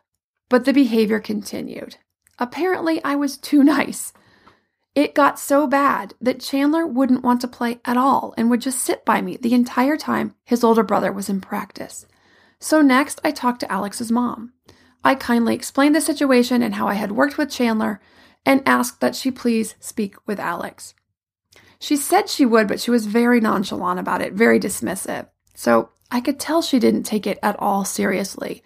But 0.48 0.64
the 0.64 0.72
behavior 0.72 1.20
continued. 1.20 1.96
Apparently, 2.38 3.02
I 3.04 3.16
was 3.16 3.36
too 3.36 3.62
nice. 3.64 4.12
It 4.94 5.14
got 5.14 5.38
so 5.38 5.66
bad 5.66 6.14
that 6.20 6.40
Chandler 6.40 6.86
wouldn't 6.86 7.22
want 7.22 7.40
to 7.42 7.48
play 7.48 7.80
at 7.84 7.96
all 7.96 8.34
and 8.36 8.50
would 8.50 8.60
just 8.60 8.80
sit 8.80 9.04
by 9.06 9.22
me 9.22 9.36
the 9.36 9.54
entire 9.54 9.96
time 9.96 10.34
his 10.44 10.62
older 10.62 10.82
brother 10.82 11.10
was 11.10 11.30
in 11.30 11.40
practice. 11.40 12.06
So 12.62 12.80
next, 12.80 13.20
I 13.24 13.32
talked 13.32 13.58
to 13.60 13.72
Alex's 13.72 14.12
mom. 14.12 14.52
I 15.02 15.16
kindly 15.16 15.52
explained 15.52 15.96
the 15.96 16.00
situation 16.00 16.62
and 16.62 16.76
how 16.76 16.86
I 16.86 16.94
had 16.94 17.10
worked 17.10 17.36
with 17.36 17.50
Chandler 17.50 18.00
and 18.46 18.62
asked 18.64 19.00
that 19.00 19.16
she 19.16 19.32
please 19.32 19.74
speak 19.80 20.14
with 20.28 20.38
Alex. 20.38 20.94
She 21.80 21.96
said 21.96 22.28
she 22.28 22.46
would, 22.46 22.68
but 22.68 22.78
she 22.78 22.92
was 22.92 23.06
very 23.06 23.40
nonchalant 23.40 23.98
about 23.98 24.22
it, 24.22 24.34
very 24.34 24.60
dismissive. 24.60 25.26
So 25.56 25.90
I 26.12 26.20
could 26.20 26.38
tell 26.38 26.62
she 26.62 26.78
didn't 26.78 27.02
take 27.02 27.26
it 27.26 27.40
at 27.42 27.58
all 27.58 27.84
seriously. 27.84 28.62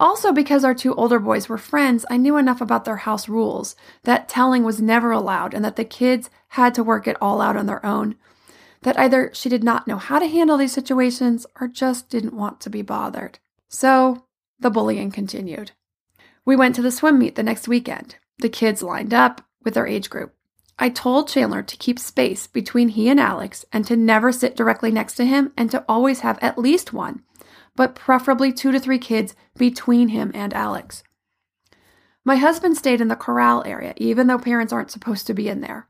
Also, 0.00 0.32
because 0.32 0.64
our 0.64 0.74
two 0.74 0.94
older 0.94 1.18
boys 1.18 1.46
were 1.46 1.58
friends, 1.58 2.06
I 2.08 2.16
knew 2.16 2.38
enough 2.38 2.62
about 2.62 2.86
their 2.86 2.96
house 2.96 3.28
rules 3.28 3.76
that 4.04 4.30
telling 4.30 4.64
was 4.64 4.80
never 4.80 5.10
allowed 5.10 5.52
and 5.52 5.62
that 5.62 5.76
the 5.76 5.84
kids 5.84 6.30
had 6.48 6.74
to 6.74 6.82
work 6.82 7.06
it 7.06 7.18
all 7.20 7.42
out 7.42 7.58
on 7.58 7.66
their 7.66 7.84
own 7.84 8.16
that 8.82 8.98
either 8.98 9.30
she 9.34 9.48
did 9.48 9.62
not 9.62 9.86
know 9.86 9.96
how 9.96 10.18
to 10.18 10.26
handle 10.26 10.56
these 10.56 10.72
situations 10.72 11.46
or 11.60 11.68
just 11.68 12.08
didn't 12.08 12.34
want 12.34 12.60
to 12.60 12.70
be 12.70 12.82
bothered. 12.82 13.38
So 13.68 14.24
the 14.58 14.70
bullying 14.70 15.10
continued. 15.10 15.72
We 16.44 16.56
went 16.56 16.74
to 16.76 16.82
the 16.82 16.90
swim 16.90 17.18
meet 17.18 17.34
the 17.34 17.42
next 17.42 17.68
weekend. 17.68 18.16
The 18.38 18.48
kids 18.48 18.82
lined 18.82 19.12
up 19.12 19.42
with 19.62 19.74
their 19.74 19.86
age 19.86 20.08
group. 20.08 20.34
I 20.78 20.88
told 20.88 21.28
Chandler 21.28 21.62
to 21.62 21.76
keep 21.76 21.98
space 21.98 22.46
between 22.46 22.88
he 22.88 23.10
and 23.10 23.20
Alex 23.20 23.66
and 23.70 23.86
to 23.86 23.96
never 23.96 24.32
sit 24.32 24.56
directly 24.56 24.90
next 24.90 25.14
to 25.16 25.26
him 25.26 25.52
and 25.56 25.70
to 25.70 25.84
always 25.86 26.20
have 26.20 26.38
at 26.40 26.56
least 26.56 26.94
one, 26.94 27.22
but 27.76 27.94
preferably 27.94 28.50
two 28.50 28.72
to 28.72 28.80
three 28.80 28.98
kids 28.98 29.34
between 29.58 30.08
him 30.08 30.30
and 30.34 30.54
Alex. 30.54 31.02
My 32.24 32.36
husband 32.36 32.78
stayed 32.78 33.02
in 33.02 33.08
the 33.08 33.16
corral 33.16 33.62
area, 33.66 33.92
even 33.98 34.26
though 34.26 34.38
parents 34.38 34.72
aren't 34.72 34.90
supposed 34.90 35.26
to 35.26 35.34
be 35.34 35.48
in 35.48 35.60
there. 35.60 35.86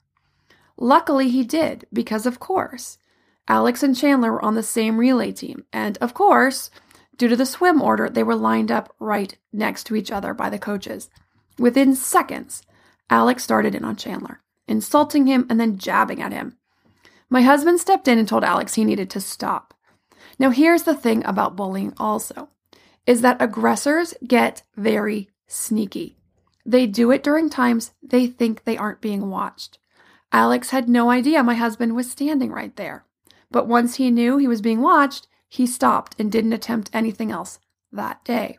Luckily, 0.80 1.28
he 1.28 1.44
did, 1.44 1.86
because 1.92 2.24
of 2.24 2.40
course, 2.40 2.96
Alex 3.46 3.82
and 3.82 3.94
Chandler 3.94 4.32
were 4.32 4.44
on 4.44 4.54
the 4.54 4.62
same 4.62 4.98
relay 4.98 5.30
team. 5.30 5.64
And 5.72 5.98
of 5.98 6.14
course, 6.14 6.70
due 7.18 7.28
to 7.28 7.36
the 7.36 7.44
swim 7.44 7.82
order, 7.82 8.08
they 8.08 8.22
were 8.22 8.34
lined 8.34 8.72
up 8.72 8.94
right 8.98 9.36
next 9.52 9.84
to 9.84 9.94
each 9.94 10.10
other 10.10 10.32
by 10.32 10.48
the 10.48 10.58
coaches. 10.58 11.10
Within 11.58 11.94
seconds, 11.94 12.62
Alex 13.10 13.44
started 13.44 13.74
in 13.74 13.84
on 13.84 13.96
Chandler, 13.96 14.40
insulting 14.66 15.26
him 15.26 15.46
and 15.50 15.60
then 15.60 15.76
jabbing 15.76 16.22
at 16.22 16.32
him. 16.32 16.56
My 17.28 17.42
husband 17.42 17.78
stepped 17.78 18.08
in 18.08 18.18
and 18.18 18.26
told 18.26 18.42
Alex 18.42 18.74
he 18.74 18.84
needed 18.84 19.10
to 19.10 19.20
stop. 19.20 19.74
Now, 20.38 20.50
here's 20.50 20.84
the 20.84 20.94
thing 20.94 21.24
about 21.26 21.56
bullying 21.56 21.92
also 21.98 22.48
is 23.06 23.20
that 23.20 23.42
aggressors 23.42 24.14
get 24.26 24.62
very 24.76 25.28
sneaky. 25.46 26.16
They 26.64 26.86
do 26.86 27.10
it 27.10 27.24
during 27.24 27.50
times 27.50 27.92
they 28.02 28.28
think 28.28 28.64
they 28.64 28.76
aren't 28.76 29.00
being 29.00 29.28
watched. 29.28 29.79
Alex 30.32 30.70
had 30.70 30.88
no 30.88 31.10
idea 31.10 31.42
my 31.42 31.54
husband 31.54 31.94
was 31.96 32.10
standing 32.10 32.52
right 32.52 32.76
there. 32.76 33.04
But 33.50 33.66
once 33.66 33.96
he 33.96 34.10
knew 34.10 34.36
he 34.36 34.46
was 34.46 34.60
being 34.60 34.80
watched, 34.80 35.26
he 35.48 35.66
stopped 35.66 36.14
and 36.18 36.30
didn't 36.30 36.52
attempt 36.52 36.90
anything 36.92 37.32
else 37.32 37.58
that 37.90 38.24
day. 38.24 38.58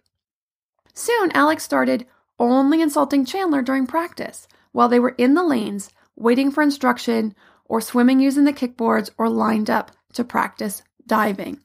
Soon, 0.93 1.31
Alex 1.31 1.63
started 1.63 2.05
only 2.37 2.81
insulting 2.81 3.23
Chandler 3.23 3.61
during 3.61 3.87
practice 3.87 4.47
while 4.73 4.89
they 4.89 4.99
were 4.99 5.15
in 5.17 5.33
the 5.33 5.43
lanes 5.43 5.89
waiting 6.15 6.51
for 6.51 6.61
instruction 6.61 7.33
or 7.65 7.79
swimming 7.79 8.19
using 8.19 8.43
the 8.43 8.53
kickboards 8.53 9.09
or 9.17 9.29
lined 9.29 9.69
up 9.69 9.91
to 10.13 10.23
practice 10.23 10.83
diving. 11.07 11.61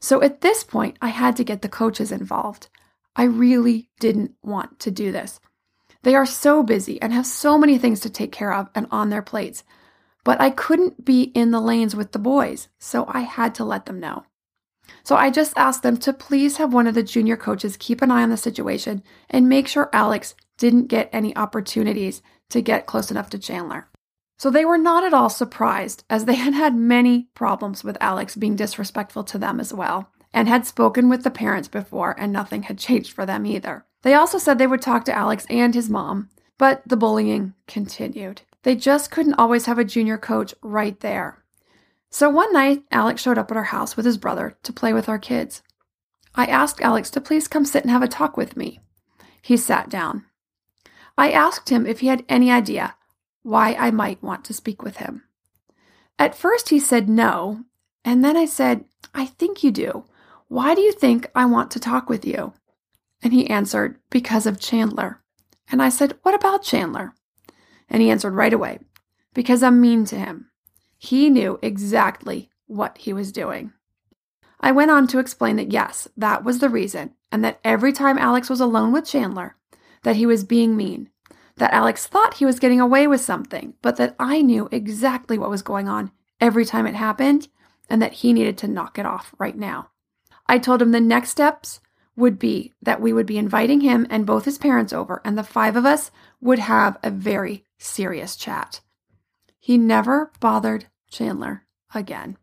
So 0.00 0.22
at 0.22 0.40
this 0.40 0.64
point, 0.64 0.96
I 1.02 1.08
had 1.08 1.36
to 1.36 1.44
get 1.44 1.62
the 1.62 1.68
coaches 1.68 2.10
involved. 2.10 2.68
I 3.14 3.24
really 3.24 3.90
didn't 4.00 4.32
want 4.42 4.78
to 4.80 4.90
do 4.90 5.12
this. 5.12 5.40
They 6.06 6.14
are 6.14 6.24
so 6.24 6.62
busy 6.62 7.02
and 7.02 7.12
have 7.12 7.26
so 7.26 7.58
many 7.58 7.78
things 7.78 7.98
to 7.98 8.10
take 8.10 8.30
care 8.30 8.52
of 8.52 8.68
and 8.76 8.86
on 8.92 9.10
their 9.10 9.22
plates. 9.22 9.64
But 10.22 10.40
I 10.40 10.50
couldn't 10.50 11.04
be 11.04 11.22
in 11.22 11.50
the 11.50 11.60
lanes 11.60 11.96
with 11.96 12.12
the 12.12 12.20
boys, 12.20 12.68
so 12.78 13.06
I 13.08 13.22
had 13.22 13.56
to 13.56 13.64
let 13.64 13.86
them 13.86 13.98
know. 13.98 14.22
So 15.02 15.16
I 15.16 15.30
just 15.30 15.58
asked 15.58 15.82
them 15.82 15.96
to 15.96 16.12
please 16.12 16.58
have 16.58 16.72
one 16.72 16.86
of 16.86 16.94
the 16.94 17.02
junior 17.02 17.36
coaches 17.36 17.76
keep 17.76 18.02
an 18.02 18.12
eye 18.12 18.22
on 18.22 18.30
the 18.30 18.36
situation 18.36 19.02
and 19.28 19.48
make 19.48 19.66
sure 19.66 19.90
Alex 19.92 20.36
didn't 20.58 20.86
get 20.86 21.10
any 21.12 21.34
opportunities 21.34 22.22
to 22.50 22.60
get 22.60 22.86
close 22.86 23.10
enough 23.10 23.28
to 23.30 23.38
Chandler. 23.40 23.88
So 24.38 24.48
they 24.48 24.64
were 24.64 24.78
not 24.78 25.02
at 25.02 25.12
all 25.12 25.28
surprised, 25.28 26.04
as 26.08 26.24
they 26.24 26.36
had 26.36 26.54
had 26.54 26.76
many 26.76 27.30
problems 27.34 27.82
with 27.82 27.98
Alex 28.00 28.36
being 28.36 28.54
disrespectful 28.54 29.24
to 29.24 29.38
them 29.38 29.58
as 29.58 29.74
well, 29.74 30.12
and 30.32 30.46
had 30.46 30.66
spoken 30.66 31.08
with 31.08 31.24
the 31.24 31.32
parents 31.32 31.66
before, 31.66 32.14
and 32.16 32.32
nothing 32.32 32.62
had 32.62 32.78
changed 32.78 33.12
for 33.12 33.26
them 33.26 33.44
either. 33.44 33.84
They 34.06 34.14
also 34.14 34.38
said 34.38 34.58
they 34.58 34.68
would 34.68 34.82
talk 34.82 35.04
to 35.06 35.12
Alex 35.12 35.44
and 35.50 35.74
his 35.74 35.90
mom, 35.90 36.28
but 36.58 36.80
the 36.86 36.96
bullying 36.96 37.54
continued. 37.66 38.42
They 38.62 38.76
just 38.76 39.10
couldn't 39.10 39.34
always 39.34 39.66
have 39.66 39.80
a 39.80 39.84
junior 39.84 40.16
coach 40.16 40.54
right 40.62 40.98
there. 41.00 41.42
So 42.08 42.30
one 42.30 42.52
night, 42.52 42.84
Alex 42.92 43.20
showed 43.20 43.36
up 43.36 43.50
at 43.50 43.56
our 43.56 43.64
house 43.64 43.96
with 43.96 44.06
his 44.06 44.16
brother 44.16 44.56
to 44.62 44.72
play 44.72 44.92
with 44.92 45.08
our 45.08 45.18
kids. 45.18 45.60
I 46.36 46.46
asked 46.46 46.80
Alex 46.80 47.10
to 47.10 47.20
please 47.20 47.48
come 47.48 47.64
sit 47.64 47.82
and 47.82 47.90
have 47.90 48.04
a 48.04 48.06
talk 48.06 48.36
with 48.36 48.56
me. 48.56 48.78
He 49.42 49.56
sat 49.56 49.88
down. 49.88 50.24
I 51.18 51.32
asked 51.32 51.70
him 51.70 51.84
if 51.84 51.98
he 51.98 52.06
had 52.06 52.24
any 52.28 52.48
idea 52.48 52.94
why 53.42 53.74
I 53.74 53.90
might 53.90 54.22
want 54.22 54.44
to 54.44 54.54
speak 54.54 54.82
with 54.82 54.98
him. 54.98 55.24
At 56.16 56.36
first, 56.36 56.68
he 56.68 56.78
said 56.78 57.08
no, 57.08 57.64
and 58.04 58.24
then 58.24 58.36
I 58.36 58.44
said, 58.44 58.84
I 59.12 59.26
think 59.26 59.64
you 59.64 59.72
do. 59.72 60.04
Why 60.46 60.76
do 60.76 60.80
you 60.80 60.92
think 60.92 61.28
I 61.34 61.44
want 61.46 61.72
to 61.72 61.80
talk 61.80 62.08
with 62.08 62.24
you? 62.24 62.52
And 63.22 63.32
he 63.32 63.48
answered, 63.48 63.98
Because 64.10 64.46
of 64.46 64.60
Chandler. 64.60 65.22
And 65.70 65.82
I 65.82 65.88
said, 65.88 66.18
What 66.22 66.34
about 66.34 66.62
Chandler? 66.62 67.14
And 67.88 68.02
he 68.02 68.10
answered 68.10 68.34
right 68.34 68.52
away, 68.52 68.78
Because 69.34 69.62
I'm 69.62 69.80
mean 69.80 70.04
to 70.06 70.16
him. 70.16 70.50
He 70.98 71.30
knew 71.30 71.58
exactly 71.62 72.50
what 72.66 72.98
he 72.98 73.12
was 73.12 73.32
doing. 73.32 73.72
I 74.60 74.72
went 74.72 74.90
on 74.90 75.06
to 75.08 75.18
explain 75.18 75.56
that 75.56 75.72
yes, 75.72 76.08
that 76.16 76.44
was 76.44 76.58
the 76.58 76.68
reason, 76.68 77.14
and 77.30 77.44
that 77.44 77.60
every 77.62 77.92
time 77.92 78.18
Alex 78.18 78.48
was 78.48 78.60
alone 78.60 78.92
with 78.92 79.06
Chandler, 79.06 79.56
that 80.02 80.16
he 80.16 80.26
was 80.26 80.44
being 80.44 80.76
mean, 80.76 81.10
that 81.56 81.72
Alex 81.72 82.06
thought 82.06 82.34
he 82.34 82.46
was 82.46 82.58
getting 82.58 82.80
away 82.80 83.06
with 83.06 83.20
something, 83.20 83.74
but 83.82 83.96
that 83.96 84.14
I 84.18 84.42
knew 84.42 84.68
exactly 84.72 85.38
what 85.38 85.50
was 85.50 85.62
going 85.62 85.88
on 85.88 86.10
every 86.40 86.64
time 86.64 86.86
it 86.86 86.94
happened, 86.94 87.48
and 87.88 88.00
that 88.02 88.14
he 88.14 88.32
needed 88.32 88.58
to 88.58 88.68
knock 88.68 88.98
it 88.98 89.06
off 89.06 89.34
right 89.38 89.56
now. 89.56 89.90
I 90.46 90.58
told 90.58 90.80
him 90.80 90.92
the 90.92 91.00
next 91.00 91.30
steps 91.30 91.80
would 92.16 92.38
be 92.38 92.72
that 92.82 93.00
we 93.00 93.12
would 93.12 93.26
be 93.26 93.38
inviting 93.38 93.80
him 93.80 94.06
and 94.10 94.26
both 94.26 94.46
his 94.46 94.58
parents 94.58 94.92
over, 94.92 95.20
and 95.24 95.36
the 95.36 95.42
five 95.42 95.76
of 95.76 95.84
us 95.84 96.10
would 96.40 96.58
have 96.58 96.98
a 97.02 97.10
very 97.10 97.64
serious 97.78 98.36
chat. 98.36 98.80
He 99.60 99.76
never 99.76 100.32
bothered 100.40 100.86
Chandler 101.10 101.64
again. 101.94 102.36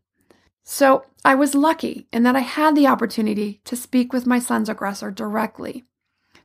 So 0.62 1.04
I 1.24 1.34
was 1.34 1.54
lucky 1.54 2.06
in 2.12 2.22
that 2.22 2.36
I 2.36 2.40
had 2.40 2.74
the 2.74 2.86
opportunity 2.86 3.60
to 3.64 3.76
speak 3.76 4.12
with 4.12 4.26
my 4.26 4.38
son's 4.38 4.68
aggressor 4.68 5.10
directly. 5.10 5.84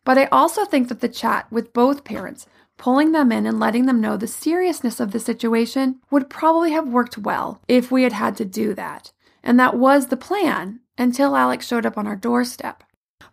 But 0.03 0.17
I 0.17 0.25
also 0.25 0.65
think 0.65 0.87
that 0.89 1.01
the 1.01 1.09
chat 1.09 1.51
with 1.51 1.73
both 1.73 2.03
parents, 2.03 2.47
pulling 2.77 3.11
them 3.11 3.31
in 3.31 3.45
and 3.45 3.59
letting 3.59 3.85
them 3.85 4.01
know 4.01 4.17
the 4.17 4.27
seriousness 4.27 4.99
of 4.99 5.11
the 5.11 5.19
situation, 5.19 5.99
would 6.09 6.29
probably 6.29 6.71
have 6.71 6.87
worked 6.87 7.17
well 7.17 7.61
if 7.67 7.91
we 7.91 8.03
had 8.03 8.13
had 8.13 8.35
to 8.37 8.45
do 8.45 8.73
that. 8.73 9.11
And 9.43 9.59
that 9.59 9.75
was 9.75 10.07
the 10.07 10.17
plan 10.17 10.79
until 10.97 11.35
Alex 11.35 11.67
showed 11.67 11.85
up 11.85 11.97
on 11.97 12.07
our 12.07 12.15
doorstep. 12.15 12.83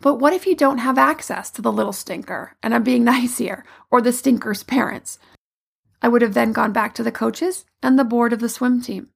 But 0.00 0.16
what 0.16 0.32
if 0.32 0.46
you 0.46 0.54
don't 0.54 0.78
have 0.78 0.98
access 0.98 1.50
to 1.52 1.62
the 1.62 1.72
little 1.72 1.92
stinker? 1.92 2.56
And 2.62 2.74
I'm 2.74 2.82
being 2.82 3.04
nice 3.16 3.38
here, 3.38 3.64
or 3.90 4.00
the 4.00 4.12
stinker's 4.12 4.62
parents. 4.62 5.18
I 6.02 6.08
would 6.08 6.22
have 6.22 6.34
then 6.34 6.52
gone 6.52 6.72
back 6.72 6.94
to 6.94 7.02
the 7.02 7.12
coaches 7.12 7.64
and 7.82 7.98
the 7.98 8.04
board 8.04 8.32
of 8.32 8.40
the 8.40 8.48
swim 8.48 8.80
team. 8.80 9.10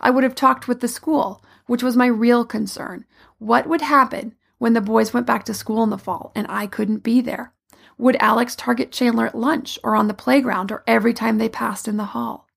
I 0.00 0.10
would 0.10 0.24
have 0.24 0.34
talked 0.34 0.68
with 0.68 0.80
the 0.80 0.88
school, 0.88 1.42
which 1.66 1.82
was 1.82 1.96
my 1.96 2.06
real 2.06 2.44
concern. 2.44 3.04
What 3.38 3.66
would 3.68 3.80
happen 3.80 4.34
when 4.58 4.72
the 4.72 4.80
boys 4.80 5.14
went 5.14 5.26
back 5.26 5.44
to 5.44 5.54
school 5.54 5.82
in 5.82 5.90
the 5.90 5.98
fall 5.98 6.32
and 6.34 6.46
I 6.48 6.66
couldn't 6.66 7.02
be 7.02 7.20
there? 7.20 7.52
Would 7.96 8.16
Alex 8.20 8.54
target 8.54 8.92
Chandler 8.92 9.26
at 9.26 9.34
lunch 9.34 9.78
or 9.82 9.96
on 9.96 10.08
the 10.08 10.14
playground 10.14 10.70
or 10.70 10.84
every 10.86 11.14
time 11.14 11.38
they 11.38 11.48
passed 11.48 11.88
in 11.88 11.96
the 11.96 12.04
hall? 12.06 12.47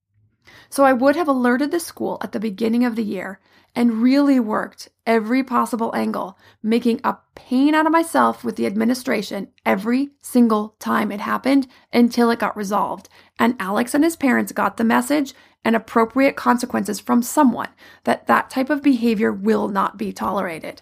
So 0.70 0.84
I 0.84 0.94
would 0.94 1.16
have 1.16 1.28
alerted 1.28 1.72
the 1.72 1.80
school 1.80 2.18
at 2.22 2.32
the 2.32 2.40
beginning 2.40 2.86
of 2.86 2.96
the 2.96 3.04
year 3.04 3.40
and 3.76 4.02
really 4.02 4.40
worked 4.40 4.90
every 5.06 5.44
possible 5.44 5.96
angle, 5.96 6.38
making 6.62 7.00
a 7.04 7.18
pain 7.36 7.74
out 7.74 7.86
of 7.86 7.92
myself 7.92 8.44
with 8.44 8.56
the 8.56 8.66
administration 8.66 9.48
every 9.66 10.10
single 10.22 10.76
time 10.80 11.12
it 11.12 11.22
happened 11.22 11.68
until 11.94 12.30
it 12.30 12.40
got 12.40 12.58
resolved. 12.58 13.08
And 13.40 13.56
Alex 13.60 13.94
and 13.94 14.04
his 14.04 14.16
parents 14.16 14.52
got 14.52 14.78
the 14.78 14.84
message 14.84 15.34
and 15.64 15.76
appropriate 15.76 16.36
consequences 16.36 17.00
from 17.00 17.22
someone 17.22 17.70
that 18.04 18.28
that 18.28 18.50
type 18.50 18.70
of 18.70 18.82
behavior 18.82 19.32
will 19.32 19.68
not 19.68 19.98
be 19.98 20.12
tolerated. 20.12 20.82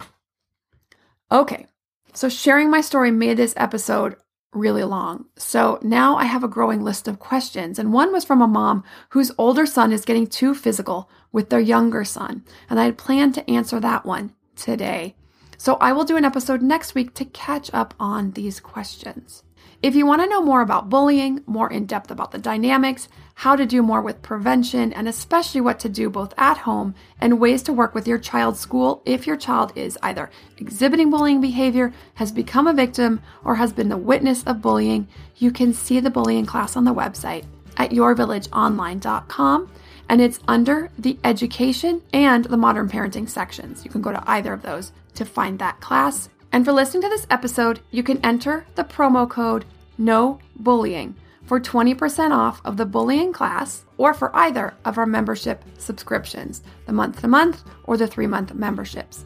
Okay, 1.31 1.67
so 2.13 2.27
sharing 2.27 2.71
my 2.71 2.81
story 2.81 3.11
made 3.11 3.37
this 3.37 3.53
episode 3.55 4.15
really 4.53 4.83
long. 4.83 5.25
So 5.37 5.79
now 5.81 6.15
I 6.15 6.25
have 6.25 6.43
a 6.43 6.47
growing 6.47 6.83
list 6.83 7.07
of 7.07 7.19
questions. 7.19 7.77
And 7.77 7.93
one 7.93 8.11
was 8.11 8.25
from 8.25 8.41
a 8.41 8.47
mom 8.47 8.83
whose 9.09 9.31
older 9.37 9.65
son 9.65 9.91
is 9.91 10.05
getting 10.05 10.27
too 10.27 10.55
physical 10.55 11.09
with 11.31 11.49
their 11.49 11.59
younger 11.59 12.03
son. 12.03 12.43
And 12.69 12.79
I 12.79 12.85
had 12.85 12.97
planned 12.97 13.35
to 13.35 13.49
answer 13.49 13.79
that 13.79 14.05
one 14.05 14.33
today. 14.55 15.15
So 15.57 15.75
I 15.75 15.91
will 15.91 16.05
do 16.05 16.17
an 16.17 16.25
episode 16.25 16.61
next 16.61 16.95
week 16.95 17.13
to 17.15 17.25
catch 17.25 17.69
up 17.73 17.93
on 17.99 18.31
these 18.31 18.59
questions. 18.59 19.43
If 19.81 19.95
you 19.95 20.05
want 20.05 20.21
to 20.21 20.27
know 20.27 20.41
more 20.41 20.61
about 20.61 20.89
bullying, 20.89 21.41
more 21.45 21.71
in 21.71 21.85
depth 21.85 22.11
about 22.11 22.31
the 22.31 22.37
dynamics, 22.37 23.07
how 23.39 23.55
to 23.55 23.65
do 23.65 23.81
more 23.81 24.01
with 24.01 24.21
prevention, 24.21 24.91
and 24.91 25.07
especially 25.07 25.61
what 25.61 25.79
to 25.79 25.87
do 25.87 26.09
both 26.09 26.33
at 26.37 26.57
home 26.57 26.93
and 27.21 27.39
ways 27.39 27.63
to 27.63 27.71
work 27.71 27.95
with 27.95 28.05
your 28.05 28.17
child's 28.17 28.59
school 28.59 29.01
if 29.05 29.25
your 29.25 29.37
child 29.37 29.71
is 29.77 29.97
either 30.03 30.29
exhibiting 30.57 31.09
bullying 31.09 31.39
behavior, 31.39 31.93
has 32.15 32.33
become 32.33 32.67
a 32.67 32.73
victim, 32.73 33.21
or 33.45 33.55
has 33.55 33.71
been 33.71 33.87
the 33.87 33.95
witness 33.95 34.43
of 34.43 34.61
bullying, 34.61 35.07
you 35.37 35.51
can 35.51 35.71
see 35.71 36.01
the 36.01 36.09
bullying 36.09 36.45
class 36.45 36.75
on 36.75 36.83
the 36.83 36.93
website 36.93 37.45
at 37.77 37.91
yourvillageonline.com 37.91 39.71
and 40.09 40.21
it's 40.21 40.41
under 40.49 40.91
the 40.99 41.17
education 41.23 42.01
and 42.11 42.43
the 42.43 42.57
modern 42.57 42.89
parenting 42.89 43.29
sections. 43.29 43.85
You 43.85 43.91
can 43.91 44.01
go 44.01 44.11
to 44.11 44.29
either 44.29 44.51
of 44.51 44.63
those 44.63 44.91
to 45.15 45.23
find 45.23 45.59
that 45.59 45.79
class. 45.79 46.27
And 46.51 46.65
for 46.65 46.73
listening 46.73 47.03
to 47.03 47.09
this 47.09 47.27
episode, 47.29 47.79
you 47.89 48.03
can 48.03 48.19
enter 48.21 48.65
the 48.75 48.83
promo 48.83 49.29
code 49.29 49.63
No 49.97 50.39
Bullying 50.57 51.15
for 51.49 51.59
20% 51.59 52.31
off 52.31 52.61
of 52.63 52.77
the 52.77 52.85
bullying 52.85 53.33
class 53.33 53.83
or 53.97 54.13
for 54.13 54.33
either 54.35 54.75
of 54.85 54.99
our 54.99 55.07
membership 55.07 55.65
subscriptions, 55.79 56.61
the 56.85 56.93
month 56.93 57.19
to 57.21 57.27
month 57.27 57.63
or 57.85 57.97
the 57.97 58.07
three 58.07 58.27
month 58.27 58.53
memberships. 58.53 59.25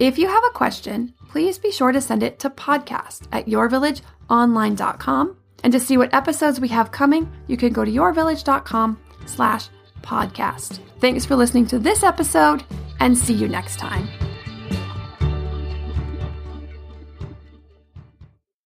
If 0.00 0.18
you 0.18 0.26
have 0.26 0.44
a 0.44 0.52
question, 0.52 1.14
please 1.28 1.56
be 1.56 1.70
sure 1.70 1.92
to 1.92 2.00
send 2.00 2.24
it 2.24 2.40
to 2.40 2.50
podcast 2.50 3.28
at 3.30 3.46
yourvillageonline.com. 3.46 5.36
And 5.62 5.72
to 5.72 5.80
see 5.80 5.96
what 5.96 6.12
episodes 6.12 6.60
we 6.60 6.68
have 6.68 6.90
coming, 6.90 7.32
you 7.46 7.56
can 7.56 7.72
go 7.72 7.84
to 7.84 7.90
yourvillage.com 7.90 9.00
slash 9.26 9.68
podcast. 10.02 10.80
Thanks 11.00 11.24
for 11.24 11.36
listening 11.36 11.66
to 11.68 11.78
this 11.78 12.02
episode 12.02 12.64
and 13.00 13.16
see 13.16 13.32
you 13.32 13.48
next 13.48 13.78
time. 13.78 14.23